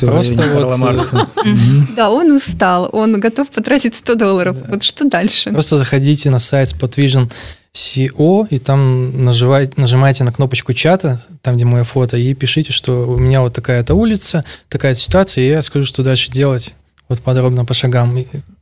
Просто 0.06 0.36
Карла 0.36 0.76
Маркса. 0.76 1.28
Да, 1.96 2.10
он 2.10 2.30
устал, 2.30 2.88
он 2.92 3.18
готов 3.18 3.50
потратить 3.50 3.96
100 3.96 4.14
долларов. 4.14 4.56
Вот 4.68 4.84
что 4.84 5.08
дальше? 5.08 5.50
просто 5.50 5.76
заходите 5.76 6.30
на 6.30 6.38
сайт 6.38 6.72
Spotvision 6.72 7.28
CO, 7.74 8.46
и 8.50 8.58
там 8.58 9.24
нажимайте, 9.24 9.72
нажимаете 9.78 10.22
на 10.22 10.30
кнопочку 10.30 10.72
чата, 10.74 11.20
там, 11.42 11.56
где 11.56 11.64
мое 11.64 11.82
фото, 11.82 12.16
и 12.16 12.34
пишите, 12.34 12.72
что 12.72 13.04
у 13.04 13.18
меня 13.18 13.40
вот 13.40 13.52
такая-то 13.52 13.96
улица, 13.96 14.44
такая 14.68 14.94
ситуация, 14.94 15.42
и 15.42 15.48
я 15.48 15.60
скажу, 15.60 15.84
что 15.84 16.04
дальше 16.04 16.30
делать. 16.30 16.72
Вот 17.08 17.20
подробно 17.20 17.64
по 17.64 17.74
шагам. 17.74 18.16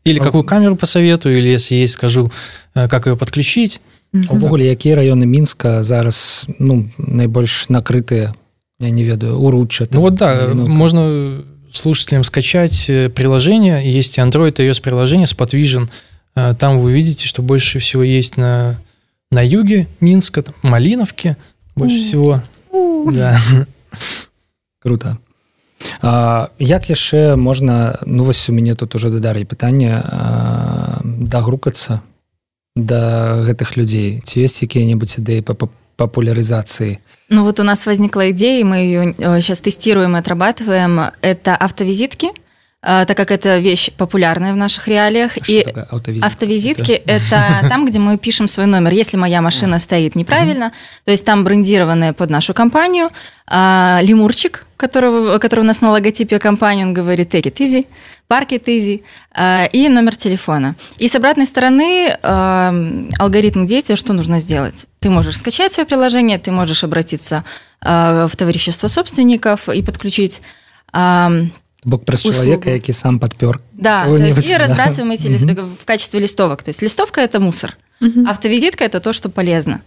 Или 0.05 0.19
А- 0.19 0.23
какую 0.23 0.45
камеру 0.45 0.77
посоветую, 0.77 1.39
или 1.39 1.49
если 1.49 1.77
есть, 1.77 1.95
скажу, 1.95 2.31
э, 2.75 2.89
как 2.89 3.07
ее 3.07 3.17
подключить. 3.17 3.81
Мгм. 4.15 4.37
увогуле 4.37 4.67
якія 4.67 4.97
раёны 4.97 5.25
мінска 5.27 5.83
зараз 5.83 6.47
ну 6.59 6.91
найбольш 6.99 7.71
накрытыя 7.71 8.35
я 8.81 8.91
не 8.91 9.05
ведаю 9.05 9.41
уручча 9.41 9.87
Ну 9.91 10.01
вот 10.01 10.15
да, 10.17 10.53
можно 10.55 11.41
слушателям 11.73 12.25
скачать 12.25 12.87
э, 12.91 13.09
приложение, 13.09 13.81
есть 13.99 14.19
и 14.19 14.21
Android, 14.21 14.61
и 14.61 14.69
iOS 14.69 14.83
приложение 14.83 15.27
Spotvision. 15.27 15.89
Э, 16.37 16.55
Там 16.55 16.79
вы 16.81 16.93
видите, 16.93 17.27
что 17.27 17.41
больше 17.43 17.79
всего 17.79 18.03
есть 18.03 18.37
на, 18.37 18.79
на 19.31 19.41
юге 19.41 19.87
Минска, 20.01 20.43
там, 20.43 20.55
Малиновке 20.63 21.37
больше 21.75 21.97
всего. 21.99 22.43
Да. 23.13 23.41
круто 24.83 25.17
а, 26.02 26.50
як 26.60 26.90
яшчэ 26.90 27.36
можна 27.36 28.00
ну 28.06 28.24
вось 28.24 28.50
у 28.50 28.54
мяне 28.54 28.76
тут 28.76 28.96
уже 28.96 29.10
дадар'і 29.10 29.46
пытанне 29.46 30.02
а, 30.04 31.02
дагрукацца 31.04 32.02
да 32.76 33.42
гэтых 33.46 33.78
людзей 33.78 34.22
ці 34.26 34.46
ёсць 34.46 34.62
якія-небудзь 34.64 35.20
ідэі 35.22 35.42
па 35.42 35.54
па- 35.54 35.74
папулярызацыі 35.98 37.00
Ну 37.30 37.44
вот 37.44 37.60
у 37.60 37.64
нас 37.64 37.86
возникла 37.86 38.32
идея, 38.32 38.62
и 38.62 38.64
мы 38.64 38.78
ее 38.78 39.14
сейчас 39.42 39.60
тестируем 39.60 40.16
и 40.16 40.20
отрабатываем. 40.20 41.12
Это 41.22 41.58
автовизитки, 41.58 42.28
э, 42.28 42.41
так 42.82 43.18
как 43.18 43.32
это 43.32 43.58
вещь 43.58 43.92
популярная 43.98 44.54
в 44.54 44.56
наших 44.56 44.88
реалиях. 44.88 45.32
Што 45.32 45.52
и 45.52 45.64
такое 45.64 45.88
аўтавізітка? 45.92 46.28
Автовизитки – 46.28 47.06
это 47.08 47.68
там, 47.68 47.86
где 47.86 48.00
мы 48.00 48.18
пишем 48.18 48.48
свой 48.48 48.68
номер. 48.68 48.94
Если 48.94 49.18
моя 49.18 49.42
машина 49.42 49.80
стоит 49.80 50.16
неправильно, 50.16 50.72
то 51.04 51.12
есть 51.12 51.26
там 51.26 51.44
брендированная 51.44 52.14
под 52.14 52.30
нашу 52.30 52.54
компанию, 52.54 53.10
а, 53.48 54.00
лемурчик, 54.04 54.66
которого, 54.78 55.40
который 55.40 55.62
у 55.62 55.64
нас 55.64 55.82
на 55.82 55.92
логотипе 55.92 56.40
компании, 56.40 56.84
он 56.84 56.94
говорит 56.94 57.34
«take 57.34 57.52
it 57.52 57.58
easy», 57.58 57.88
«park 58.30 58.50
it 58.50 58.66
easy», 58.66 59.02
а, 59.32 59.66
и 59.66 59.90
номер 59.90 60.16
телефона. 60.16 60.76
И 61.00 61.08
с 61.08 61.16
обратной 61.16 61.48
стороны 61.48 62.16
а, 62.22 62.74
алгоритм 63.18 63.66
действия, 63.66 63.96
что 63.96 64.14
нужно 64.14 64.40
сделать. 64.40 64.86
Ты 65.00 65.10
можешь 65.10 65.38
скачать 65.38 65.74
свое 65.74 65.88
приложение, 65.88 66.38
ты 66.38 66.52
можешь 66.52 66.84
обратиться 66.84 67.44
а, 67.82 68.28
в 68.28 68.36
товарищество 68.36 68.88
собственников 68.88 69.68
и 69.68 69.82
подключить 69.82 70.42
а, 70.94 71.32
бок 71.85 72.03
услугу. 72.09 72.37
чалавека 72.37 72.71
які 72.71 72.93
сам 72.93 73.19
падпёр 73.19 73.61
да, 73.73 74.05
то 74.07 74.17
есть 74.17 74.51
и 74.51 74.59
да. 74.59 74.59
разбрасываем 74.59 75.13
эти 75.13 75.29
лист- 75.29 75.45
Мгм. 75.45 75.77
в 75.81 75.85
качестве 75.85 76.21
листовок. 76.21 76.63
То 76.63 76.71
есть 76.71 76.83
листовка 76.83 77.21
это 77.21 77.41
мусор, 77.41 77.77
мгм. 78.01 78.29
автовизитка 78.29 78.85
это 78.85 79.01
то, 79.01 79.13
что 79.13 79.29
полезно. 79.29 79.81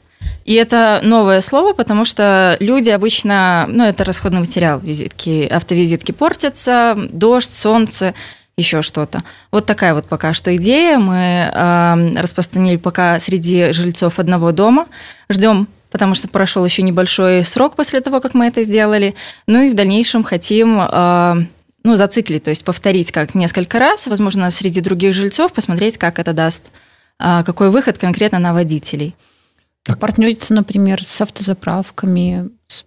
И 0.45 0.53
это 0.53 1.01
новое 1.03 1.41
слово, 1.41 1.73
потому 1.73 2.05
что 2.05 2.57
люди 2.59 2.89
обычно, 2.89 3.65
ну, 3.69 3.83
это 3.83 4.03
расходный 4.03 4.39
материал, 4.39 4.79
визитки, 4.79 5.47
автовизитки 5.51 6.11
портятся, 6.11 6.95
дождь, 7.11 7.53
солнце, 7.53 8.13
еще 8.57 8.81
что-то. 8.81 9.23
Вот 9.51 9.65
такая 9.65 9.93
вот 9.93 10.05
пока 10.05 10.33
что 10.33 10.55
идея. 10.55 10.97
Мы 10.97 11.51
эм, 11.53 12.15
распространили 12.17 12.77
пока 12.77 13.19
среди 13.19 13.71
жильцов 13.73 14.19
одного 14.19 14.51
дома. 14.51 14.87
Ждем 15.29 15.67
потому 15.91 16.13
что 16.13 16.27
прошел 16.27 16.65
еще 16.65 16.81
небольшой 16.83 17.45
срок 17.45 17.75
после 17.75 18.01
того, 18.01 18.19
как 18.19 18.33
мы 18.33 18.47
это 18.47 18.63
сделали. 18.63 19.15
Ну 19.47 19.61
и 19.61 19.69
в 19.69 19.75
дальнейшем 19.75 20.23
хотим 20.23 20.77
э, 20.81 21.45
ну, 21.85 21.95
зациклить, 21.95 22.43
то 22.43 22.49
есть 22.49 22.65
повторить 22.65 23.11
как 23.11 23.35
несколько 23.35 23.77
раз, 23.77 24.07
возможно, 24.07 24.49
среди 24.49 24.81
других 24.81 25.13
жильцов, 25.13 25.53
посмотреть, 25.53 25.99
как 25.99 26.17
это 26.17 26.33
даст, 26.33 26.71
а, 27.19 27.43
какой 27.43 27.69
выход 27.69 27.99
конкретно 27.99 28.39
на 28.39 28.53
водителей. 28.53 29.15
Партнериться, 29.99 30.55
например, 30.55 31.05
с 31.05 31.21
автозаправками, 31.21 32.49
с 32.65 32.83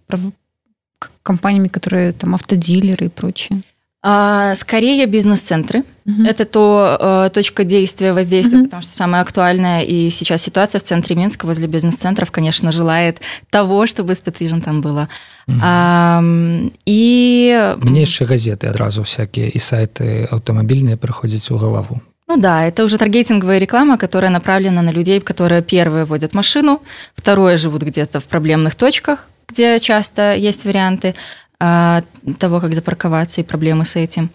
компаниями, 1.23 1.69
которые 1.69 2.11
там 2.11 2.35
автодилеры 2.35 3.05
и 3.05 3.09
прочее. 3.09 3.61
А, 4.06 4.54
Скорее 4.54 5.06
бизнес-центры. 5.06 5.82
Мгм. 6.04 6.26
Это 6.26 6.44
то 6.44 6.98
э, 7.00 7.30
точка 7.32 7.64
действия, 7.64 8.12
воздействия, 8.12 8.58
Мгм. 8.58 8.64
потому 8.66 8.82
что 8.82 8.92
самая 8.92 9.22
актуальная 9.22 9.80
и 9.80 10.10
сейчас 10.10 10.42
ситуация 10.42 10.78
в 10.78 10.82
центре 10.82 11.16
Минска 11.16 11.46
возле 11.46 11.66
бизнес-центров, 11.66 12.30
конечно, 12.30 12.70
желает 12.70 13.22
того, 13.48 13.86
чтобы 13.86 14.12
Spotvision 14.12 14.60
там 14.60 14.82
было. 14.82 15.08
Мгм. 15.46 15.60
А, 15.62 16.18
м, 16.18 16.72
и 16.84 17.74
мне 17.78 18.00
яшчэ 18.02 18.26
газеты 18.26 18.66
адразу 18.68 19.02
всякие 19.02 19.48
і 19.48 19.58
сайты 19.58 20.28
аўтамабільныя 20.30 20.96
прыходзяць 20.96 21.50
у 21.50 21.56
галаву 21.56 22.00
Ну 22.26 22.36
да, 22.38 22.66
это 22.66 22.84
уже 22.84 22.96
таргетинговая 22.98 23.58
реклама, 23.58 23.96
которая 23.98 24.30
направлена 24.30 24.82
на 24.82 24.90
людей, 24.92 25.20
которые 25.20 25.62
первые 25.62 26.04
водят 26.04 26.34
машину, 26.34 26.80
второе 27.14 27.56
живут 27.58 27.82
где-то 27.82 28.18
в 28.20 28.24
проблемных 28.24 28.74
точках, 28.74 29.28
где 29.48 29.78
часто 29.78 30.34
есть 30.34 30.64
варианты 30.64 31.08
а, 31.08 31.47
того, 31.59 32.59
как 32.61 32.73
запарковаться 32.73 33.41
и 33.41 33.43
проблемы 33.43 33.85
с 33.85 33.95
этим. 33.95 34.29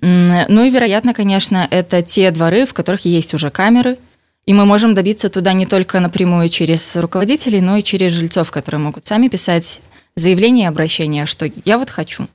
Ну 0.00 0.64
и, 0.64 0.70
вероятно, 0.70 1.12
конечно, 1.12 1.68
это 1.70 2.00
те 2.02 2.30
дворы, 2.30 2.64
в 2.64 2.72
которых 2.72 3.04
есть 3.04 3.34
уже 3.34 3.50
камеры, 3.50 3.98
и 4.46 4.54
мы 4.54 4.64
можем 4.64 4.94
добиться 4.94 5.28
туда 5.28 5.52
не 5.52 5.66
только 5.66 6.00
напрямую 6.00 6.48
через 6.48 6.96
руководителей, 6.96 7.60
но 7.60 7.76
и 7.76 7.82
через 7.82 8.12
жильцов, 8.12 8.50
которые 8.50 8.80
могут 8.80 9.04
сами 9.04 9.28
писать 9.28 9.82
заявление 10.16 10.64
и 10.64 10.68
обращение, 10.68 11.26
что 11.26 11.50
я 11.64 11.78
вот 11.78 11.90
хочу, 11.90 12.26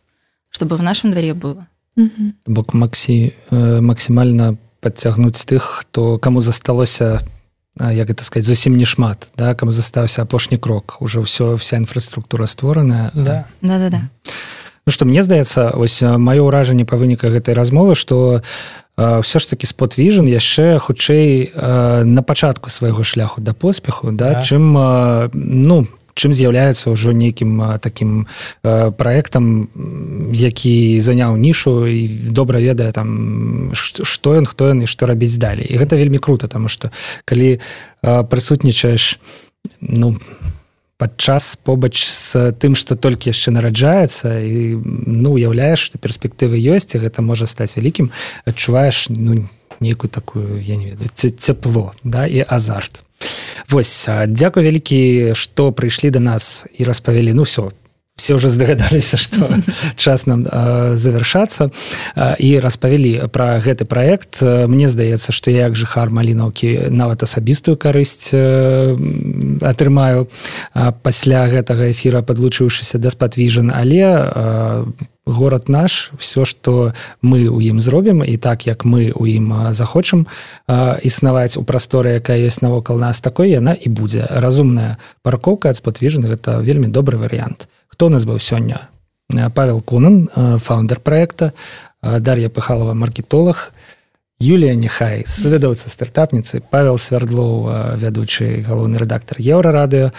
чтобы 0.51 0.75
в 0.75 0.83
нашем 0.83 1.11
дворе 1.11 1.33
было. 1.33 1.65
Мгм. 1.97 2.33
бок 2.47 2.73
максі 2.73 3.31
э, 3.51 3.81
максімальна 3.81 4.57
падцягнуць 4.81 5.45
тых 5.47 5.63
хто 5.63 6.17
каму 6.17 6.41
засталося 6.41 7.05
а, 7.13 7.19
як 7.79 8.07
гэта 8.07 8.23
сказать 8.23 8.45
зусім 8.47 8.75
не 8.77 8.85
шмат 8.85 9.27
да 9.37 9.53
каму 9.55 9.71
застаўся 9.71 10.21
апошні 10.23 10.57
крок 10.57 10.97
уже 10.99 11.19
ўсё 11.19 11.57
вся 11.57 11.77
інфраструктура 11.77 12.45
створаная 12.45 13.11
Да. 13.13 13.45
Да-да-да. 13.61 14.09
Ну 14.85 14.91
што 14.93 15.05
мне 15.05 15.23
здаецца 15.23 15.71
ось 15.75 16.01
маё 16.01 16.45
ўражанне 16.45 16.85
па 16.85 16.95
выніках 16.95 17.33
гэтай 17.33 17.55
размовы 17.55 17.95
што 17.95 18.41
ўсё 18.97 19.39
ж 19.39 19.45
таки 19.49 19.67
спотвіжн 19.67 20.23
яшчэ 20.29 20.79
хутчэй 20.79 21.51
э, 21.51 22.03
на 22.07 22.23
пачатку 22.23 22.69
свайго 22.69 23.03
шляху 23.03 23.41
да 23.41 23.51
поспеху 23.53 24.11
да, 24.11 24.39
Да. 24.39 24.43
чым 24.43 24.77
э, 24.77 25.29
ну 25.33 25.87
чым 26.15 26.33
з'яўляецца 26.33 26.95
ўжо 26.95 27.11
нейкім 27.11 27.79
таким 27.83 28.25
э, 28.63 28.91
праектам 28.91 29.67
м, 29.75 30.31
які 30.31 30.99
заняў 30.99 31.35
нішу 31.35 31.85
і 31.85 32.07
добра 32.31 32.59
ведае 32.59 32.91
там 32.95 33.71
што 33.75 34.35
ён 34.39 34.47
хто 34.47 34.71
ён 34.71 34.83
і 34.83 34.87
што 34.87 35.05
рабіць 35.05 35.35
далей. 35.37 35.67
І 35.67 35.77
гэта 35.77 35.99
вельмі 35.99 36.17
круто 36.17 36.47
тому 36.47 36.67
что 36.67 36.91
калі 37.25 37.59
прысутнічаеш 38.01 39.19
ну 39.81 40.15
падчас 40.97 41.59
побач 41.59 41.99
з 41.99 42.55
тым 42.55 42.75
што 42.75 42.95
толькі 42.95 43.35
яшчэ 43.35 43.51
нараджаецца 43.51 44.39
і 44.39 44.79
ну 45.05 45.35
уяўляеш 45.35 45.91
што 45.91 45.99
перспектывы 45.99 46.55
ёсць 46.55 46.95
і 46.95 47.03
гэта 47.03 47.19
можа 47.19 47.43
стаць 47.45 47.75
вялікім 47.75 48.11
адчуваеш 48.47 49.11
ну 49.11 49.35
нейкую 49.79 50.09
такую 50.09 50.61
я 50.61 50.75
не 50.75 50.91
ведаю 50.91 51.09
цяпло 51.13 51.93
да 52.03 52.25
і 52.25 52.45
азарт. 52.47 53.03
Вось 53.69 54.09
дзякуй 54.27 54.63
вялікі 54.63 55.33
што 55.33 55.71
прыйшлі 55.71 56.11
да 56.11 56.19
нас 56.19 56.67
і 56.77 56.83
распавялі. 56.83 57.33
Ну 57.33 57.43
все 57.43 57.71
все 58.15 58.35
уже 58.35 58.47
здагадаліся 58.49 59.17
что 59.17 59.49
час 59.95 60.25
нам 60.25 60.47
э, 60.47 60.95
завяршацца 60.95 61.69
э, 62.15 62.35
і 62.39 62.59
распавялі 62.59 63.27
пра 63.27 63.59
гэты 63.59 63.83
проект 63.83 64.41
Мне 64.41 64.87
здаецца 64.87 65.35
што 65.35 65.51
я 65.51 65.67
як 65.67 65.75
жыхар 65.75 66.09
малінаўкі 66.09 66.95
нават 66.95 67.23
асабістую 67.23 67.75
карысць 67.75 68.31
э, 68.31 68.95
атрымаю 69.61 70.27
э, 70.73 70.93
пасля 71.03 71.43
гэтага 71.51 71.91
эфіра 71.91 72.23
падлучыўшыся 72.23 73.03
да 73.03 73.09
спадвіжан 73.09 73.71
але 73.75 73.99
э, 73.99 74.85
город 75.25 75.69
наш 75.69 76.11
все 76.17 76.45
что 76.45 76.93
мы 77.21 77.47
у 77.47 77.61
ім 77.61 77.79
зробім 77.79 78.23
і 78.23 78.37
так 78.37 78.67
як 78.67 78.85
мы 78.85 79.11
у 79.11 79.25
ім 79.25 79.73
захочам 79.73 80.27
існаваць 81.03 81.57
у 81.57 81.63
прасторы 81.63 82.21
якая 82.21 82.37
ёсць 82.45 82.61
навокал 82.61 82.97
нас 82.99 83.21
такой 83.21 83.49
яна 83.49 83.73
і 83.73 83.89
будзе. 83.89 84.27
Разумная 84.29 84.97
паркоўка 85.23 85.69
ад 85.69 85.77
спадвіжных 85.77 86.31
это 86.31 86.61
вельмі 86.61 86.87
добры 86.87 87.17
варыянт. 87.17 87.67
Хто 87.87 88.05
у 88.05 88.09
нас 88.09 88.25
быў 88.25 88.37
сёння? 88.39 88.89
Павел 89.53 89.81
кунан 89.81 90.29
фаундер 90.61 90.99
проекта 90.99 91.53
дар'я 92.01 92.49
пыхалова 92.49 92.93
маркетолог 92.93 93.71
Юлія 94.39 94.75
Нехай 94.75 95.23
сведаўца 95.25 95.89
стартапніцы 95.89 96.61
Павел 96.69 96.97
свярдлоў 96.97 97.95
вядучы 97.97 98.61
галоўны 98.67 98.99
рэдактор 98.99 99.39
еўрарадыё. 99.39 100.11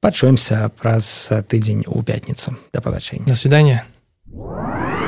Пачуемся 0.00 0.70
праз 0.80 1.32
тыдзень 1.48 1.84
у 1.86 2.02
пятніцу. 2.02 2.56
Да 2.72 2.80
пабачэння. 2.80 3.28
На 3.28 3.36
свидание 3.36 3.84
Música 4.32 4.99